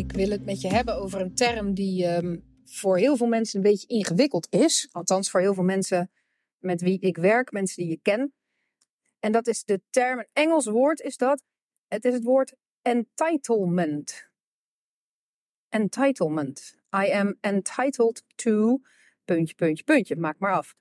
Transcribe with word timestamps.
Ik 0.00 0.12
wil 0.12 0.30
het 0.30 0.44
met 0.44 0.60
je 0.60 0.68
hebben 0.68 0.94
over 0.94 1.20
een 1.20 1.34
term 1.34 1.74
die 1.74 2.06
um, 2.06 2.44
voor 2.64 2.98
heel 2.98 3.16
veel 3.16 3.26
mensen 3.26 3.56
een 3.56 3.70
beetje 3.70 3.86
ingewikkeld 3.86 4.46
is. 4.50 4.88
Althans, 4.92 5.30
voor 5.30 5.40
heel 5.40 5.54
veel 5.54 5.64
mensen 5.64 6.10
met 6.58 6.80
wie 6.80 7.00
ik 7.00 7.16
werk, 7.16 7.52
mensen 7.52 7.82
die 7.82 7.90
je 7.90 8.00
ken. 8.02 8.34
En 9.18 9.32
dat 9.32 9.46
is 9.46 9.64
de 9.64 9.82
term, 9.90 10.18
een 10.18 10.28
Engels 10.32 10.66
woord 10.66 11.00
is 11.00 11.16
dat. 11.16 11.44
Het 11.88 12.04
is 12.04 12.14
het 12.14 12.22
woord 12.22 12.54
entitlement. 12.82 14.30
Entitlement. 15.68 16.78
I 16.94 17.10
am 17.10 17.36
entitled 17.40 18.22
to. 18.34 18.80
Puntje, 19.24 19.54
puntje, 19.54 19.84
puntje. 19.84 20.16
Maak 20.16 20.38
maar 20.38 20.52
af. 20.52 20.74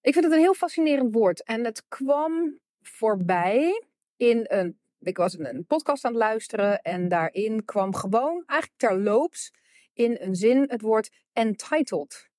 Ik 0.00 0.12
vind 0.12 0.24
het 0.24 0.34
een 0.34 0.40
heel 0.40 0.54
fascinerend 0.54 1.14
woord. 1.14 1.42
En 1.42 1.64
het 1.64 1.88
kwam 1.88 2.58
voorbij 2.80 3.84
in 4.16 4.44
een 4.48 4.80
ik 5.02 5.16
was 5.16 5.38
een 5.38 5.66
podcast 5.66 6.04
aan 6.04 6.12
het 6.12 6.20
luisteren 6.20 6.82
en 6.82 7.08
daarin 7.08 7.64
kwam 7.64 7.94
gewoon 7.94 8.42
eigenlijk 8.46 8.80
terloops 8.80 9.52
in 9.92 10.16
een 10.20 10.34
zin 10.34 10.64
het 10.68 10.80
woord 10.80 11.10
entitled 11.32 12.30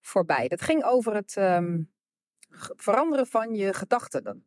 voorbij. 0.00 0.48
Dat 0.48 0.62
ging 0.62 0.84
over 0.84 1.14
het 1.14 1.36
um, 1.36 1.92
veranderen 2.76 3.26
van 3.26 3.54
je 3.54 3.74
gedachten. 3.74 4.46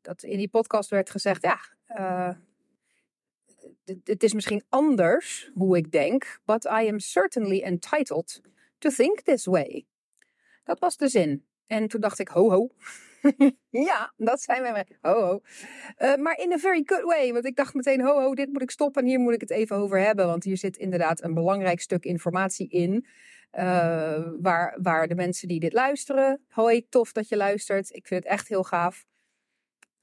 Dat 0.00 0.22
in 0.22 0.38
die 0.38 0.48
podcast 0.48 0.90
werd 0.90 1.10
gezegd, 1.10 1.42
ja, 1.42 1.58
uh, 1.88 2.34
het 4.04 4.22
is 4.22 4.32
misschien 4.32 4.64
anders 4.68 5.50
hoe 5.54 5.76
ik 5.76 5.90
denk, 5.90 6.40
but 6.44 6.64
I 6.64 6.88
am 6.88 6.98
certainly 6.98 7.62
entitled 7.62 8.40
to 8.78 8.90
think 8.90 9.20
this 9.20 9.44
way. 9.44 9.86
Dat 10.64 10.78
was 10.78 10.96
de 10.96 11.08
zin. 11.08 11.46
En 11.66 11.88
toen 11.88 12.00
dacht 12.00 12.18
ik, 12.18 12.28
ho 12.28 12.50
ho, 12.50 12.70
ja, 13.88 14.12
dat 14.16 14.40
zijn 14.40 14.62
wij. 14.62 14.86
Ho, 15.00 15.20
ho. 15.20 15.40
Uh, 15.98 16.16
maar 16.16 16.38
in 16.38 16.52
a 16.52 16.58
very 16.58 16.82
good 16.86 17.02
way. 17.02 17.32
Want 17.32 17.44
ik 17.44 17.56
dacht 17.56 17.74
meteen, 17.74 18.00
ho, 18.00 18.20
ho, 18.20 18.34
dit 18.34 18.52
moet 18.52 18.62
ik 18.62 18.70
stoppen 18.70 19.02
en 19.02 19.08
hier 19.08 19.18
moet 19.18 19.34
ik 19.34 19.40
het 19.40 19.50
even 19.50 19.76
over 19.76 19.98
hebben. 19.98 20.26
Want 20.26 20.44
hier 20.44 20.56
zit 20.56 20.76
inderdaad 20.76 21.22
een 21.22 21.34
belangrijk 21.34 21.80
stuk 21.80 22.04
informatie 22.04 22.68
in. 22.68 23.06
Uh, 23.52 24.28
waar, 24.40 24.78
waar 24.82 25.08
de 25.08 25.14
mensen 25.14 25.48
die 25.48 25.60
dit 25.60 25.72
luisteren. 25.72 26.44
Hoi, 26.48 26.88
tof 26.88 27.12
dat 27.12 27.28
je 27.28 27.36
luistert. 27.36 27.94
Ik 27.94 28.06
vind 28.06 28.22
het 28.22 28.32
echt 28.32 28.48
heel 28.48 28.64
gaaf. 28.64 29.06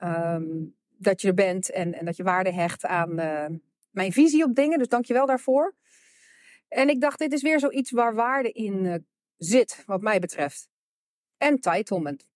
Um, 0.04 0.76
dat 0.98 1.22
je 1.22 1.28
er 1.28 1.34
bent 1.34 1.72
en, 1.72 1.94
en 1.94 2.06
dat 2.06 2.16
je 2.16 2.24
waarde 2.24 2.54
hecht 2.54 2.86
aan 2.86 3.20
uh, 3.20 3.46
mijn 3.90 4.12
visie 4.12 4.44
op 4.44 4.56
dingen. 4.56 4.78
Dus 4.78 4.88
dank 4.88 5.06
je 5.06 5.14
wel 5.14 5.26
daarvoor. 5.26 5.76
En 6.68 6.90
ik 6.90 7.02
dacht, 7.02 7.20
dit 7.20 7.34
is 7.34 7.42
weer 7.42 7.60
zoiets 7.60 7.92
waar 7.92 8.16
waarde 8.16 8.52
in 8.52 9.06
zit, 9.38 9.84
wat 9.86 10.02
mij 10.02 10.20
betreft. 10.20 10.70
Entitlement. 11.38 12.28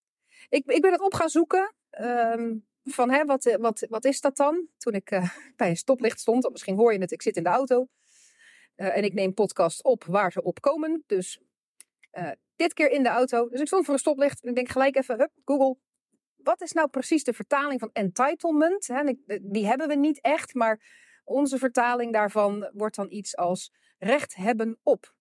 Ik, 0.49 0.65
ik 0.65 0.81
ben 0.81 0.91
het 0.91 1.01
op 1.01 1.13
gaan 1.13 1.29
zoeken. 1.29 1.73
Um, 2.01 2.65
van 2.83 3.09
hè, 3.09 3.25
wat, 3.25 3.45
eh, 3.45 3.55
wat, 3.55 3.85
wat 3.89 4.05
is 4.05 4.21
dat 4.21 4.37
dan? 4.37 4.67
Toen 4.77 4.93
ik 4.93 5.11
uh, 5.11 5.29
bij 5.57 5.69
een 5.69 5.77
stoplicht 5.77 6.19
stond, 6.19 6.49
misschien 6.51 6.75
hoor 6.75 6.93
je 6.93 6.99
het, 6.99 7.11
ik 7.11 7.21
zit 7.21 7.37
in 7.37 7.43
de 7.43 7.49
auto. 7.49 7.87
Uh, 8.75 8.97
en 8.97 9.03
ik 9.03 9.13
neem 9.13 9.33
podcast 9.33 9.83
op 9.83 10.03
waar 10.03 10.31
ze 10.31 10.43
op 10.43 10.61
komen. 10.61 11.03
Dus 11.05 11.41
dit 12.55 12.73
keer 12.73 12.91
in 12.91 13.03
de 13.03 13.09
auto. 13.09 13.49
Dus 13.49 13.59
ik 13.59 13.67
stond 13.67 13.85
voor 13.85 13.93
een 13.93 13.99
stoplicht 13.99 14.41
en 14.41 14.49
ik 14.49 14.55
denk 14.55 14.69
gelijk 14.69 14.95
even, 14.95 15.17
hup, 15.17 15.31
Google. 15.45 15.77
Wat 16.35 16.61
is 16.61 16.71
nou 16.71 16.87
precies 16.87 17.23
de 17.23 17.33
vertaling 17.33 17.79
van 17.79 17.89
entitlement? 17.93 18.87
Hè, 18.87 19.13
die 19.41 19.65
hebben 19.65 19.87
we 19.87 19.95
niet 19.95 20.21
echt, 20.21 20.53
maar 20.53 20.81
onze 21.23 21.57
vertaling 21.57 22.13
daarvan 22.13 22.69
wordt 22.73 22.95
dan 22.95 23.11
iets 23.11 23.35
als 23.37 23.73
recht 23.97 24.35
hebben 24.35 24.79
op. 24.83 25.13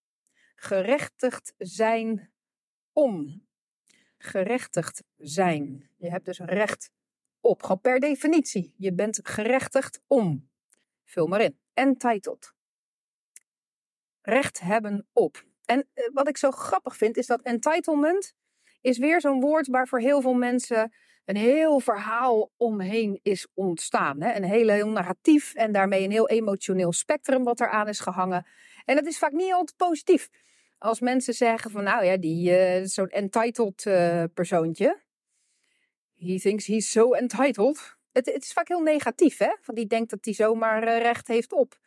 Gerechtigd 0.55 1.55
zijn 1.59 2.33
om 2.93 3.43
gerechtigd 4.23 5.03
zijn. 5.17 5.91
Je 5.97 6.11
hebt 6.11 6.25
dus 6.25 6.39
recht 6.39 6.91
op. 7.41 7.63
Gewoon 7.63 7.81
per 7.81 8.01
definitie. 8.01 8.75
Je 8.77 8.93
bent 8.93 9.21
gerechtigd 9.23 10.01
om. 10.07 10.49
Vul 11.05 11.27
maar 11.27 11.41
in. 11.41 11.59
Entitled. 11.75 12.53
Recht 14.23 14.61
hebben 14.61 15.07
op. 15.13 15.45
En 15.65 15.89
eh, 15.95 16.05
wat 16.13 16.29
ik 16.29 16.37
zo 16.37 16.51
grappig 16.51 16.97
vind 16.97 17.17
is 17.17 17.27
dat 17.27 17.43
entitlement 17.43 18.35
is 18.81 18.99
weer 18.99 19.21
zo'n 19.21 19.41
woord 19.41 19.67
waar 19.67 19.89
voor 19.89 20.01
heel 20.01 20.21
veel 20.21 20.35
mensen 20.35 20.93
een 21.25 21.37
heel 21.37 21.81
verhaal 21.81 22.51
omheen 22.57 23.21
is 23.23 23.47
ontstaan. 23.55 24.21
Hè? 24.21 24.35
Een 24.35 24.45
heel, 24.45 24.69
heel 24.69 24.89
narratief 24.89 25.55
en 25.55 25.73
daarmee 25.73 26.05
een 26.05 26.11
heel 26.11 26.29
emotioneel 26.29 26.93
spectrum 26.93 27.45
wat 27.45 27.61
eraan 27.61 27.89
is 27.89 28.01
gehangen. 28.01 28.47
En 28.85 28.97
dat 28.97 29.07
is 29.07 29.19
vaak 29.19 29.33
niet 29.33 29.53
altijd 29.53 29.77
positief 29.77 30.29
als 30.81 31.01
mensen 31.01 31.35
zeggen 31.35 31.71
van 31.71 31.85
nou 31.85 32.05
ja, 32.05 32.17
die 32.17 32.51
uh, 32.51 32.85
zo'n 32.87 33.09
entitled 33.09 33.85
uh, 33.85 34.25
persoontje. 34.35 35.03
He 36.15 36.39
thinks 36.39 36.67
he's 36.67 36.91
so 36.91 37.13
entitled. 37.13 37.97
Het, 38.13 38.27
het, 38.27 38.43
is 38.43 38.53
vaak 38.53 38.69
heel 38.69 38.81
negatief, 38.81 39.39
hè? 39.39 39.57
Van 39.61 39.75
die 39.75 39.87
denkt 39.87 40.11
dat 40.11 40.25
hij 40.25 40.35
zomaar 40.35 40.83
uh, 40.83 40.99
recht 40.99 41.29
heeft 41.29 41.53
op. 41.53 41.79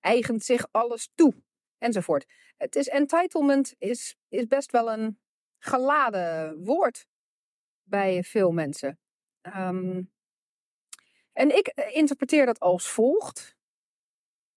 Eigent 0.00 0.44
zich 0.44 0.66
alles 0.70 1.10
toe. 1.14 1.34
Enzovoort. 1.78 2.26
Het 2.56 2.76
is 2.76 2.88
entitlement 2.88 3.74
is, 3.78 4.16
is 4.28 4.46
best 4.46 4.70
wel 4.70 4.92
een 4.92 5.18
geladen 5.58 6.64
woord 6.64 7.06
bij 7.82 8.22
veel 8.22 8.50
mensen. 8.50 8.98
Um, 9.42 10.10
en 11.32 11.56
ik 11.56 11.66
interpreteer 11.92 12.46
dat 12.46 12.60
als 12.60 12.88
volgt. 12.88 13.56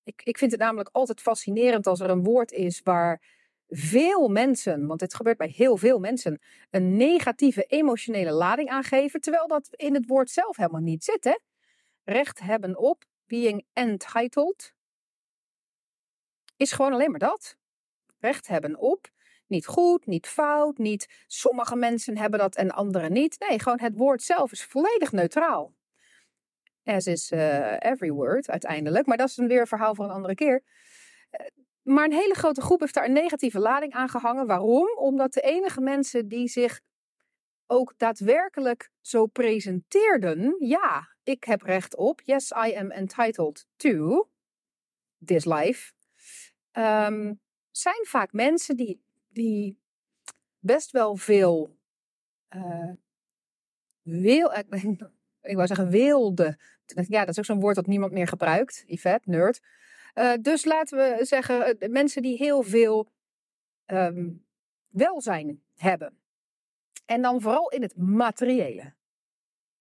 Ik, 0.04 0.22
ik 0.24 0.38
vind 0.38 0.52
het 0.52 0.60
namelijk 0.60 0.90
altijd 0.92 1.22
fascinerend 1.22 1.88
als 1.88 2.00
er 2.00 2.10
een 2.10 2.24
woord 2.24 2.52
is 2.52 2.82
waar 2.84 3.35
veel 3.68 4.28
mensen, 4.28 4.88
want 4.88 5.00
dit 5.00 5.16
gebeurt 5.16 5.38
bij 5.38 5.54
heel 5.56 5.78
veel 5.78 6.00
mensen, 6.00 6.42
een 6.70 6.96
negatieve 6.96 7.64
emotionele 7.64 8.32
lading 8.32 8.70
aangeven, 8.70 9.22
terwijl 9.22 9.48
dat 9.48 9.68
in 9.72 9.94
het 9.94 10.08
woord 10.08 10.30
zelf 10.30 10.58
helemaal 10.58 10.82
niet 10.82 11.04
zit. 11.04 11.24
Hè? 11.24 11.38
Recht 12.04 12.40
hebben 12.40 12.78
op, 12.78 13.04
being 13.26 13.66
entitled, 13.74 14.74
is 16.58 16.72
gewoon 16.72 16.94
alleen 16.94 17.12
maar 17.12 17.20
dat. 17.20 17.58
Recht 18.20 18.48
hebben 18.48 18.78
op, 18.78 19.10
niet 19.48 19.66
goed, 19.66 20.06
niet 20.06 20.28
fout, 20.28 20.78
niet 20.78 21.24
sommige 21.28 21.76
mensen 21.76 22.18
hebben 22.18 22.40
dat 22.40 22.56
en 22.56 22.72
anderen 22.72 23.12
niet. 23.12 23.40
Nee, 23.40 23.60
gewoon 23.60 23.80
het 23.80 23.96
woord 23.96 24.22
zelf 24.22 24.52
is 24.52 24.64
volledig 24.64 25.12
neutraal. 25.12 25.74
As 26.84 27.08
is 27.08 27.32
uh, 27.32 27.76
every 27.80 28.12
word 28.12 28.50
uiteindelijk, 28.50 29.06
maar 29.06 29.18
dat 29.18 29.30
is 29.30 29.38
een 29.38 29.48
weer 29.48 29.68
verhaal 29.68 29.96
voor 29.96 30.06
een 30.06 30.12
andere 30.12 30.36
keer. 30.36 30.64
Maar 31.86 32.06
een 32.06 32.14
hele 32.14 32.34
grote 32.34 32.62
groep 32.62 32.80
heeft 32.80 32.94
daar 32.94 33.06
een 33.06 33.14
negatieve 33.14 33.60
lading 33.60 33.94
aan 33.94 34.10
gehangen. 34.10 34.48
Waarom? 34.48 34.98
Omdat 34.98 35.34
de 35.34 35.42
enige 35.42 35.82
mensen 35.82 36.28
die 36.28 36.48
zich 36.48 36.82
ook 37.68 37.94
daadwerkelijk 37.98 38.92
zo 39.02 39.26
presenteerden, 39.26 40.56
ja, 40.60 41.08
ik 41.24 41.44
heb 41.44 41.62
recht 41.62 41.96
op, 41.96 42.22
yes, 42.24 42.52
I 42.52 42.76
am 42.76 42.92
entitled 42.92 43.68
to 43.76 44.28
this 45.26 45.46
life, 45.46 45.92
um, 46.72 47.40
zijn 47.72 48.06
vaak 48.06 48.32
mensen 48.32 48.76
die, 48.76 49.02
die 49.28 49.80
best 50.60 50.92
wel 50.92 51.16
veel 51.16 51.78
uh, 52.56 52.92
wil, 54.02 54.54
ik 55.42 55.56
wou 55.56 55.68
zeggen 55.68 55.90
wilde. 55.90 56.60
Ja, 56.86 57.20
dat 57.20 57.30
is 57.30 57.38
ook 57.38 57.46
zo'n 57.46 57.60
woord 57.60 57.76
dat 57.76 57.88
niemand 57.88 58.12
meer 58.12 58.28
gebruikt. 58.28 58.84
Yvette, 58.88 59.30
nerd. 59.30 59.62
Uh, 60.16 60.34
dus 60.42 60.66
laten 60.66 60.98
we 60.98 61.26
zeggen, 61.26 61.78
uh, 61.84 61.90
mensen 61.90 62.22
die 62.22 62.38
heel 62.38 62.64
veel 62.64 63.12
um, 63.86 64.46
welzijn 64.88 65.64
hebben. 65.76 66.20
En 67.06 67.22
dan 67.22 67.42
vooral 67.42 67.70
in 67.70 67.82
het 67.82 67.98
materiële. 67.98 68.94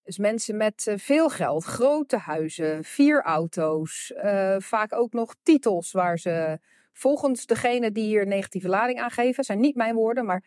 Dus 0.03 0.19
mensen 0.19 0.57
met 0.57 0.87
uh, 0.87 0.99
veel 0.99 1.29
geld, 1.29 1.65
grote 1.65 2.17
huizen, 2.17 2.85
vier 2.85 3.23
auto's, 3.23 4.13
vaak 4.59 4.93
ook 4.93 5.13
nog 5.13 5.35
titels 5.43 5.93
waar 5.93 6.19
ze 6.19 6.59
volgens 6.93 7.47
degene 7.47 7.93
die 7.93 8.05
hier 8.05 8.27
negatieve 8.27 8.69
lading 8.69 9.01
aangeven, 9.01 9.45
zijn 9.45 9.61
niet 9.61 9.77
mijn 9.77 9.95
woorden, 9.95 10.25
maar 10.25 10.45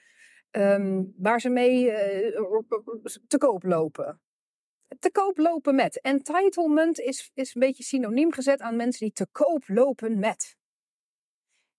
um, 0.51 1.13
waar 1.17 1.41
ze 1.41 1.49
mee 1.49 1.91
te 3.27 3.37
koop 3.37 3.63
lopen 3.63 4.21
te 4.99 5.11
koop 5.11 5.37
lopen 5.37 5.75
met. 5.75 6.01
Entitlement 6.01 6.99
is, 6.99 7.31
is 7.33 7.55
een 7.55 7.61
beetje 7.61 7.83
synoniem 7.83 8.31
gezet 8.31 8.61
aan 8.61 8.75
mensen 8.75 9.05
die 9.05 9.13
te 9.13 9.27
koop 9.31 9.63
lopen 9.67 10.19
met. 10.19 10.57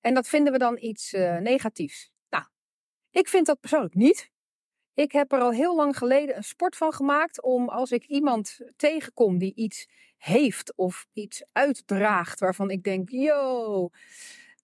En 0.00 0.14
dat 0.14 0.28
vinden 0.28 0.52
we 0.52 0.58
dan 0.58 0.76
iets 0.80 1.12
uh, 1.12 1.38
negatiefs. 1.38 2.10
Nou, 2.28 2.44
ik 3.10 3.28
vind 3.28 3.46
dat 3.46 3.60
persoonlijk 3.60 3.94
niet. 3.94 4.30
Ik 4.94 5.12
heb 5.12 5.32
er 5.32 5.40
al 5.40 5.52
heel 5.52 5.76
lang 5.76 5.96
geleden 5.96 6.36
een 6.36 6.44
sport 6.44 6.76
van 6.76 6.92
gemaakt 6.92 7.42
om 7.42 7.68
als 7.68 7.92
ik 7.92 8.04
iemand 8.04 8.58
tegenkom 8.76 9.38
die 9.38 9.54
iets 9.54 9.88
heeft 10.16 10.76
of 10.76 11.06
iets 11.12 11.44
uitdraagt 11.52 12.40
waarvan 12.40 12.70
ik 12.70 12.82
denk, 12.82 13.10
yo, 13.10 13.90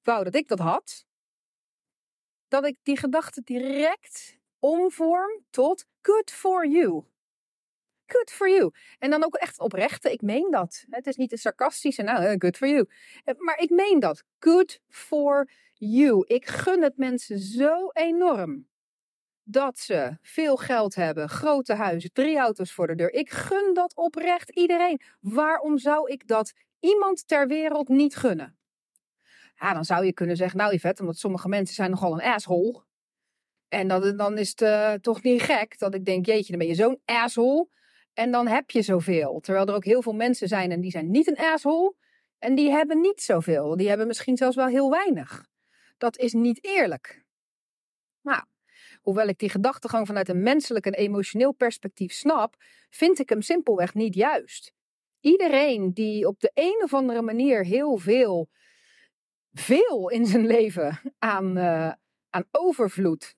wou 0.02 0.24
dat 0.24 0.34
ik 0.34 0.48
dat 0.48 0.58
had. 0.58 1.06
Dat 2.48 2.66
ik 2.66 2.78
die 2.82 2.96
gedachte 2.96 3.40
direct 3.44 4.38
omvorm 4.58 5.44
tot 5.50 5.86
good 6.00 6.30
for 6.30 6.66
you 6.66 7.04
good 8.06 8.30
for 8.30 8.50
you. 8.50 8.70
En 8.98 9.10
dan 9.10 9.24
ook 9.24 9.34
echt 9.34 9.58
oprechte, 9.58 10.12
ik 10.12 10.22
meen 10.22 10.50
dat. 10.50 10.84
Het 10.90 11.06
is 11.06 11.16
niet 11.16 11.32
een 11.32 11.38
sarcastische, 11.38 12.02
nou, 12.02 12.34
good 12.38 12.56
for 12.56 12.68
you. 12.68 12.88
Eh, 13.24 13.34
maar 13.38 13.58
ik 13.58 13.70
meen 13.70 14.00
dat. 14.00 14.24
Good 14.38 14.80
for 14.88 15.50
you. 15.72 16.24
Ik 16.26 16.46
gun 16.46 16.82
het 16.82 16.96
mensen 16.96 17.38
zo 17.38 17.88
enorm 17.92 18.66
dat 19.44 19.78
ze 19.78 20.18
veel 20.22 20.56
geld 20.56 20.94
hebben, 20.94 21.28
grote 21.28 21.74
huizen, 21.74 22.12
drie 22.12 22.38
auto's 22.38 22.72
voor 22.72 22.86
de 22.86 22.94
deur. 22.94 23.12
Ik 23.12 23.30
gun 23.30 23.74
dat 23.74 23.94
oprecht 23.94 24.50
iedereen. 24.50 25.00
Waarom 25.20 25.78
zou 25.78 26.10
ik 26.10 26.26
dat 26.26 26.52
iemand 26.80 27.28
ter 27.28 27.46
wereld 27.46 27.88
niet 27.88 28.16
gunnen. 28.16 28.56
Ja, 29.56 29.74
dan 29.74 29.84
zou 29.84 30.04
je 30.04 30.12
kunnen 30.12 30.36
zeggen, 30.36 30.58
nou 30.58 30.74
Yvette, 30.74 31.02
omdat 31.02 31.18
sommige 31.18 31.48
mensen 31.48 31.74
zijn 31.74 31.90
nogal 31.90 32.12
een 32.12 32.32
asshole. 32.32 32.82
En 33.68 33.88
dat, 33.88 34.18
dan 34.18 34.38
is 34.38 34.48
het 34.48 34.60
uh, 34.60 34.92
toch 34.92 35.22
niet 35.22 35.42
gek 35.42 35.78
dat 35.78 35.94
ik 35.94 36.04
denk, 36.04 36.26
jeetje, 36.26 36.50
dan 36.50 36.58
ben 36.58 36.68
je 36.68 36.74
zo'n 36.74 37.00
asshole. 37.04 37.68
En 38.14 38.30
dan 38.30 38.46
heb 38.46 38.70
je 38.70 38.82
zoveel. 38.82 39.40
Terwijl 39.40 39.66
er 39.66 39.74
ook 39.74 39.84
heel 39.84 40.02
veel 40.02 40.14
mensen 40.14 40.48
zijn 40.48 40.70
en 40.70 40.80
die 40.80 40.90
zijn 40.90 41.10
niet 41.10 41.28
een 41.28 41.52
asshole. 41.52 41.94
En 42.38 42.54
die 42.54 42.70
hebben 42.70 43.00
niet 43.00 43.22
zoveel. 43.22 43.76
Die 43.76 43.88
hebben 43.88 44.06
misschien 44.06 44.36
zelfs 44.36 44.56
wel 44.56 44.66
heel 44.66 44.90
weinig. 44.90 45.46
Dat 45.98 46.18
is 46.18 46.32
niet 46.32 46.64
eerlijk. 46.64 47.24
Nou, 48.20 48.44
hoewel 49.00 49.28
ik 49.28 49.38
die 49.38 49.48
gedachtegang 49.48 50.06
vanuit 50.06 50.28
een 50.28 50.42
menselijk 50.42 50.86
en 50.86 50.94
emotioneel 50.94 51.52
perspectief 51.52 52.12
snap, 52.12 52.56
vind 52.90 53.18
ik 53.18 53.28
hem 53.28 53.42
simpelweg 53.42 53.94
niet 53.94 54.14
juist. 54.14 54.72
Iedereen 55.20 55.92
die 55.92 56.26
op 56.26 56.40
de 56.40 56.50
een 56.54 56.80
of 56.82 56.94
andere 56.94 57.22
manier 57.22 57.64
heel 57.64 57.96
veel, 57.96 58.48
veel 59.52 60.10
in 60.10 60.26
zijn 60.26 60.46
leven 60.46 61.14
aan, 61.18 61.58
uh, 61.58 61.92
aan 62.30 62.44
overvloed 62.50 63.36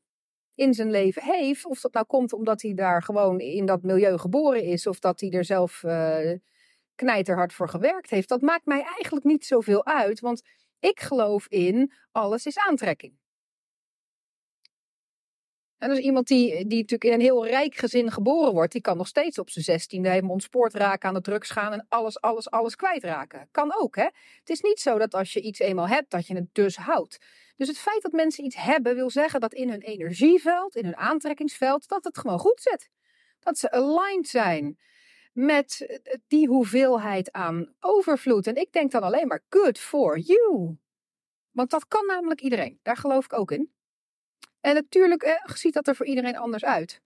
in 0.57 0.75
zijn 0.75 0.91
leven 0.91 1.23
heeft. 1.23 1.67
Of 1.67 1.81
dat 1.81 1.93
nou 1.93 2.07
komt 2.07 2.33
omdat 2.33 2.63
hij 2.63 2.75
daar 2.75 3.03
gewoon 3.03 3.41
in 3.41 3.67
dat 3.67 3.83
milieu 3.83 4.19
geboren 4.19 4.63
is. 4.63 4.87
Of 4.87 4.99
dat 4.99 5.21
hij 5.21 5.31
er 5.31 5.45
zelf 5.45 5.83
uh, 5.83 6.33
knijterhard 6.95 7.53
voor 7.53 7.69
gewerkt 7.69 8.11
heeft. 8.11 8.29
Dat 8.29 8.41
maakt 8.41 8.67
mij 8.67 8.83
eigenlijk 8.83 9.25
niet 9.25 9.47
zoveel 9.47 9.87
uit. 9.87 10.21
Want 10.21 10.43
ik 10.81 11.01
geloof 11.01 11.47
in 11.49 11.93
alles 12.13 12.47
is 12.47 12.59
aantrekking. 12.59 13.19
En 15.87 15.95
dus 15.95 16.05
iemand 16.05 16.27
die, 16.27 16.51
die 16.51 16.81
natuurlijk 16.81 17.05
in 17.05 17.13
een 17.13 17.21
heel 17.21 17.47
rijk 17.47 17.75
gezin 17.75 18.11
geboren 18.11 18.53
wordt, 18.53 18.73
die 18.73 18.81
kan 18.81 18.97
nog 18.97 19.07
steeds 19.07 19.39
op 19.39 19.51
zijn 19.51 19.65
zestiende 19.65 20.09
helemaal 20.09 20.31
ontspoord 20.31 20.75
raken, 20.75 21.09
aan 21.09 21.15
de 21.15 21.21
drugs 21.21 21.51
gaan 21.51 21.73
en 21.73 21.87
alles, 21.89 22.21
alles, 22.21 22.51
alles 22.51 22.77
kwijtraken. 22.77 23.49
Kan 23.51 23.75
ook, 23.79 23.97
hè? 23.97 24.03
Het 24.39 24.51
is 24.51 24.61
niet 24.61 24.81
zo 24.81 24.99
dat 24.99 25.15
als 25.15 25.33
je 25.33 25.41
iets 25.41 25.59
eenmaal 25.59 25.89
hebt, 25.89 26.11
dat 26.11 26.27
je 26.27 26.35
het 26.35 26.49
dus 26.53 26.77
houdt. 26.77 27.19
Dus 27.57 27.69
het 27.69 27.79
feit 27.79 28.03
dat 28.03 28.13
mensen 28.13 28.45
iets 28.45 28.57
hebben, 28.57 28.95
wil 28.95 29.11
zeggen 29.11 29.41
dat 29.41 29.55
in 29.55 29.71
hun 29.71 29.81
energieveld, 29.81 30.77
in 30.77 30.85
hun 30.85 30.97
aantrekkingsveld, 30.97 31.89
dat 31.89 32.05
het 32.05 32.19
gewoon 32.19 32.39
goed 32.39 32.61
zit. 32.61 32.91
Dat 33.41 33.59
ze 33.59 33.71
aligned 33.71 34.29
zijn 34.29 34.79
met 35.33 35.99
die 36.27 36.49
hoeveelheid 36.49 37.33
aan 37.33 37.75
overvloed. 37.81 38.47
En 38.47 38.57
ik 38.57 38.73
denk 38.73 38.91
dan 38.91 39.03
alleen 39.03 39.27
maar 39.27 39.45
good 39.49 39.79
for 39.79 40.19
you. 40.19 40.77
Want 41.51 41.71
dat 41.71 41.89
kan 41.89 42.07
namelijk 42.07 42.41
iedereen. 42.41 42.79
Daar 42.83 42.97
geloof 42.97 43.25
ik 43.25 43.33
ook 43.33 43.51
in. 43.51 43.75
En 44.61 44.75
natuurlijk 44.75 45.23
eh, 45.23 45.55
ziet 45.55 45.75
dat 45.75 45.87
er 45.87 45.97
voor 45.97 46.07
iedereen 46.07 46.37
anders 46.37 46.65
uit. 46.65 47.01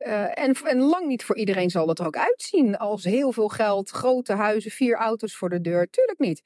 Uh, 0.00 0.38
en, 0.38 0.78
lang 0.78 1.06
niet 1.06 1.24
voor 1.24 1.36
iedereen 1.36 1.70
zal 1.70 1.88
het 1.88 1.98
er 1.98 2.06
ook 2.06 2.16
uitzien 2.16 2.76
als 2.76 3.04
heel 3.04 3.32
veel 3.32 3.48
geld, 3.48 3.90
grote 3.90 4.32
huizen, 4.32 4.70
vier 4.70 4.96
auto's 4.96 5.36
voor 5.36 5.48
de 5.48 5.60
deur. 5.60 5.90
Tuurlijk 5.90 6.18
niet. 6.18 6.42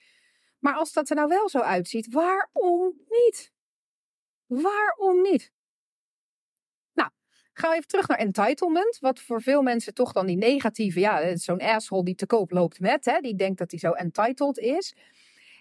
Maar 0.58 0.74
als 0.74 0.92
dat 0.92 1.10
er 1.10 1.16
nou 1.16 1.28
wel 1.28 1.48
zo 1.48 1.58
uitziet, 1.58 2.12
waarom 2.12 2.92
niet? 3.08 3.52
Waarom 4.46 5.22
niet? 5.22 5.52
Nou, 6.92 7.10
gaan 7.52 7.70
we 7.70 7.76
even 7.76 7.88
terug 7.88 8.08
naar 8.08 8.18
entitlement. 8.18 8.98
Wat 9.00 9.20
voor 9.20 9.42
veel 9.42 9.62
mensen 9.62 9.94
toch 9.94 10.12
dan 10.12 10.26
die 10.26 10.36
negatieve, 10.36 11.00
ja, 11.00 11.36
zo'n 11.36 11.60
asshole 11.60 12.04
die 12.04 12.14
te 12.14 12.26
koop 12.26 12.50
loopt 12.50 12.80
met, 12.80 13.04
hè, 13.04 13.20
die 13.20 13.34
denkt 13.34 13.58
dat 13.58 13.70
hij 13.70 13.80
zo 13.80 13.92
entitled 13.92 14.58
is. 14.58 14.94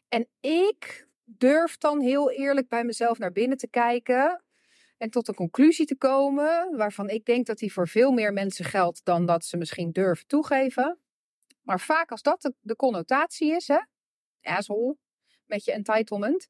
En 0.10 0.27
ik 0.39 1.07
durf 1.24 1.77
dan 1.77 2.01
heel 2.01 2.31
eerlijk 2.31 2.68
bij 2.68 2.83
mezelf 2.83 3.18
naar 3.18 3.31
binnen 3.31 3.57
te 3.57 3.69
kijken 3.69 4.42
en 5.03 5.09
tot 5.09 5.27
een 5.27 5.35
conclusie 5.35 5.85
te 5.85 5.97
komen 5.97 6.77
waarvan 6.77 7.09
ik 7.09 7.25
denk 7.25 7.45
dat 7.45 7.57
die 7.57 7.73
voor 7.73 7.88
veel 7.88 8.11
meer 8.11 8.33
mensen 8.33 8.65
geldt 8.65 9.05
dan 9.05 9.25
dat 9.25 9.45
ze 9.45 9.57
misschien 9.57 9.91
durven 9.91 10.27
toegeven. 10.27 11.00
Maar 11.61 11.79
vaak 11.79 12.11
als 12.11 12.21
dat 12.21 12.51
de, 12.59 12.75
connotatie 12.75 13.55
is, 13.55 13.67
hè, 13.67 13.79
asshole, 14.41 14.97
met 15.45 15.65
je 15.65 15.71
entitlement, 15.71 16.47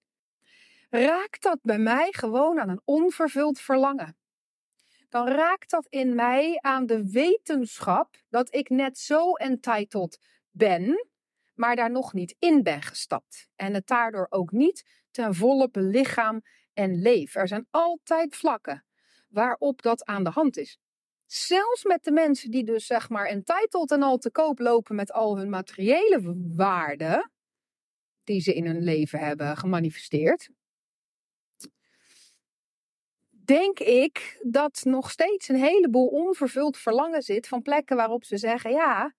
raakt 0.89 1.41
dat 1.41 1.59
bij 1.61 1.77
mij 1.77 2.11
gewoon 2.11 2.59
aan 2.59 2.69
een 2.69 2.81
onvervuld 2.85 3.59
verlangen. 3.59 4.17
Dan 5.09 5.27
raakt 5.27 5.69
dat 5.69 5.87
in 5.89 6.15
mij 6.15 6.57
aan 6.59 6.85
de 6.85 7.11
wetenschap 7.11 8.15
dat 8.29 8.55
ik 8.55 8.69
net 8.69 8.97
zo 8.97 9.33
entitled 9.33 10.19
ben, 10.51 11.07
maar 11.53 11.75
daar 11.75 11.91
nog 11.91 12.13
niet 12.13 12.35
in 12.39 12.63
ben 12.63 12.81
gestapt. 12.81 13.47
En 13.55 13.73
het 13.73 13.87
daardoor 13.87 14.27
ook 14.29 14.51
niet 14.51 14.85
ten 15.11 15.35
volle 15.35 15.69
belichaam 15.69 16.41
en 16.73 17.01
leef. 17.01 17.35
Er 17.35 17.47
zijn 17.47 17.67
altijd 17.69 18.35
vlakken 18.35 18.85
waarop 19.29 19.81
dat 19.81 20.05
aan 20.05 20.23
de 20.23 20.29
hand 20.29 20.57
is. 20.57 20.77
Zelfs 21.25 21.83
met 21.83 22.03
de 22.03 22.11
mensen 22.11 22.51
die 22.51 22.63
dus 22.63 22.85
zeg 22.85 23.09
maar 23.09 23.25
entitled 23.25 23.91
en 23.91 24.03
al 24.03 24.17
te 24.17 24.31
koop 24.31 24.59
lopen 24.59 24.95
met 24.95 25.11
al 25.11 25.37
hun 25.37 25.49
materiële 25.49 26.35
waarden, 26.55 27.31
die 28.23 28.41
ze 28.41 28.53
in 28.53 28.65
hun 28.65 28.83
leven 28.83 29.19
hebben 29.19 29.57
gemanifesteerd, 29.57 30.49
denk 33.45 33.79
ik 33.79 34.39
dat 34.41 34.81
nog 34.83 35.11
steeds 35.11 35.47
een 35.47 35.55
heleboel 35.55 36.07
onvervuld 36.07 36.77
verlangen 36.77 37.21
zit 37.21 37.47
van 37.47 37.61
plekken 37.61 37.95
waarop 37.95 38.23
ze 38.23 38.37
zeggen: 38.37 38.71
ja, 38.71 39.15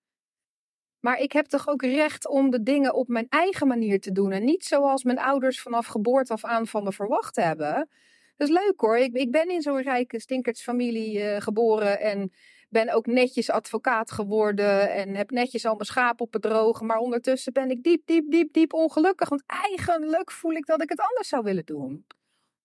maar 1.05 1.19
ik 1.19 1.31
heb 1.31 1.45
toch 1.45 1.67
ook 1.67 1.81
recht 1.81 2.27
om 2.27 2.49
de 2.49 2.63
dingen 2.63 2.93
op 2.93 3.07
mijn 3.07 3.25
eigen 3.29 3.67
manier 3.67 3.99
te 3.99 4.11
doen. 4.11 4.31
En 4.31 4.43
niet 4.43 4.65
zoals 4.65 5.03
mijn 5.03 5.19
ouders 5.19 5.61
vanaf 5.61 5.85
geboorte 5.85 6.33
af 6.33 6.43
aan 6.43 6.67
van 6.67 6.83
me 6.83 6.91
verwacht 6.91 7.35
hebben. 7.35 7.89
Dat 8.37 8.47
is 8.47 8.53
leuk 8.53 8.73
hoor. 8.75 8.97
Ik, 8.97 9.13
ik 9.13 9.31
ben 9.31 9.49
in 9.49 9.61
zo'n 9.61 9.81
rijke 9.81 10.19
stinkertsfamilie 10.19 11.17
uh, 11.17 11.41
geboren. 11.41 11.99
En 11.99 12.31
ben 12.69 12.89
ook 12.89 13.05
netjes 13.05 13.49
advocaat 13.49 14.11
geworden. 14.11 14.91
En 14.91 15.15
heb 15.15 15.31
netjes 15.31 15.65
al 15.65 15.73
mijn 15.73 15.85
schaap 15.85 16.21
op 16.21 16.33
het 16.33 16.41
drogen. 16.41 16.85
Maar 16.85 16.97
ondertussen 16.97 17.53
ben 17.53 17.69
ik 17.69 17.83
diep, 17.83 18.01
diep, 18.05 18.31
diep, 18.31 18.53
diep 18.53 18.73
ongelukkig. 18.73 19.29
Want 19.29 19.43
eigenlijk 19.45 20.31
voel 20.31 20.53
ik 20.53 20.65
dat 20.65 20.81
ik 20.81 20.89
het 20.89 20.99
anders 20.99 21.27
zou 21.27 21.43
willen 21.43 21.65
doen. 21.65 22.05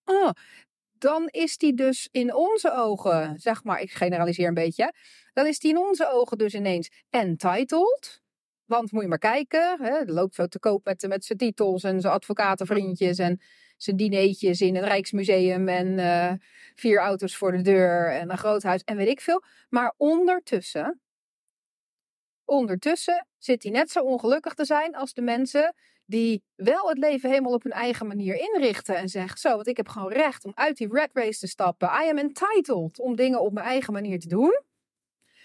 Oh, 0.05 0.29
dan 0.97 1.27
is 1.27 1.57
die 1.57 1.73
dus 1.73 2.07
in 2.11 2.35
onze 2.35 2.73
ogen, 2.73 3.39
zeg 3.39 3.63
maar, 3.63 3.81
ik 3.81 3.91
generaliseer 3.91 4.47
een 4.47 4.53
beetje. 4.53 4.93
Dan 5.33 5.45
is 5.45 5.59
die 5.59 5.71
in 5.71 5.77
onze 5.77 6.11
ogen 6.11 6.37
dus 6.37 6.53
ineens 6.53 6.91
entitled. 7.09 8.21
Want 8.71 8.91
moet 8.91 9.01
je 9.01 9.07
maar 9.07 9.17
kijken, 9.17 9.81
hè, 9.81 10.03
loopt 10.05 10.35
zo 10.35 10.47
te 10.47 10.59
koop 10.59 10.85
met, 10.85 11.07
met 11.07 11.25
zijn 11.25 11.37
titels 11.37 11.83
en 11.83 12.01
zijn 12.01 12.13
advocatenvriendjes 12.13 13.17
en 13.17 13.41
zijn 13.77 13.95
dineetjes 13.95 14.61
in 14.61 14.75
een 14.75 14.83
Rijksmuseum 14.83 15.67
en 15.67 15.87
uh, 15.87 16.31
vier 16.75 16.99
auto's 16.99 17.37
voor 17.37 17.51
de 17.51 17.61
deur 17.61 18.11
en 18.11 18.31
een 18.31 18.37
groot 18.37 18.63
huis 18.63 18.83
en 18.83 18.95
weet 18.95 19.07
ik 19.07 19.21
veel. 19.21 19.43
Maar 19.69 19.93
ondertussen, 19.97 21.01
ondertussen 22.45 23.27
zit 23.37 23.63
hij 23.63 23.71
net 23.71 23.91
zo 23.91 24.03
ongelukkig 24.03 24.53
te 24.53 24.65
zijn 24.65 24.95
als 24.95 25.13
de 25.13 25.21
mensen 25.21 25.75
die 26.05 26.43
wel 26.55 26.89
het 26.89 26.97
leven 26.97 27.29
helemaal 27.29 27.53
op 27.53 27.63
hun 27.63 27.71
eigen 27.71 28.07
manier 28.07 28.35
inrichten 28.35 28.95
en 28.95 29.09
zeggen, 29.09 29.39
zo, 29.39 29.55
want 29.55 29.67
ik 29.67 29.77
heb 29.77 29.87
gewoon 29.87 30.11
recht 30.11 30.45
om 30.45 30.51
uit 30.55 30.77
die 30.77 30.87
red 30.91 31.09
race 31.13 31.39
te 31.39 31.47
stappen. 31.47 31.87
I 31.87 32.09
am 32.09 32.17
entitled 32.17 32.99
om 32.99 33.15
dingen 33.15 33.41
op 33.41 33.53
mijn 33.53 33.65
eigen 33.65 33.93
manier 33.93 34.19
te 34.19 34.27
doen. 34.27 34.61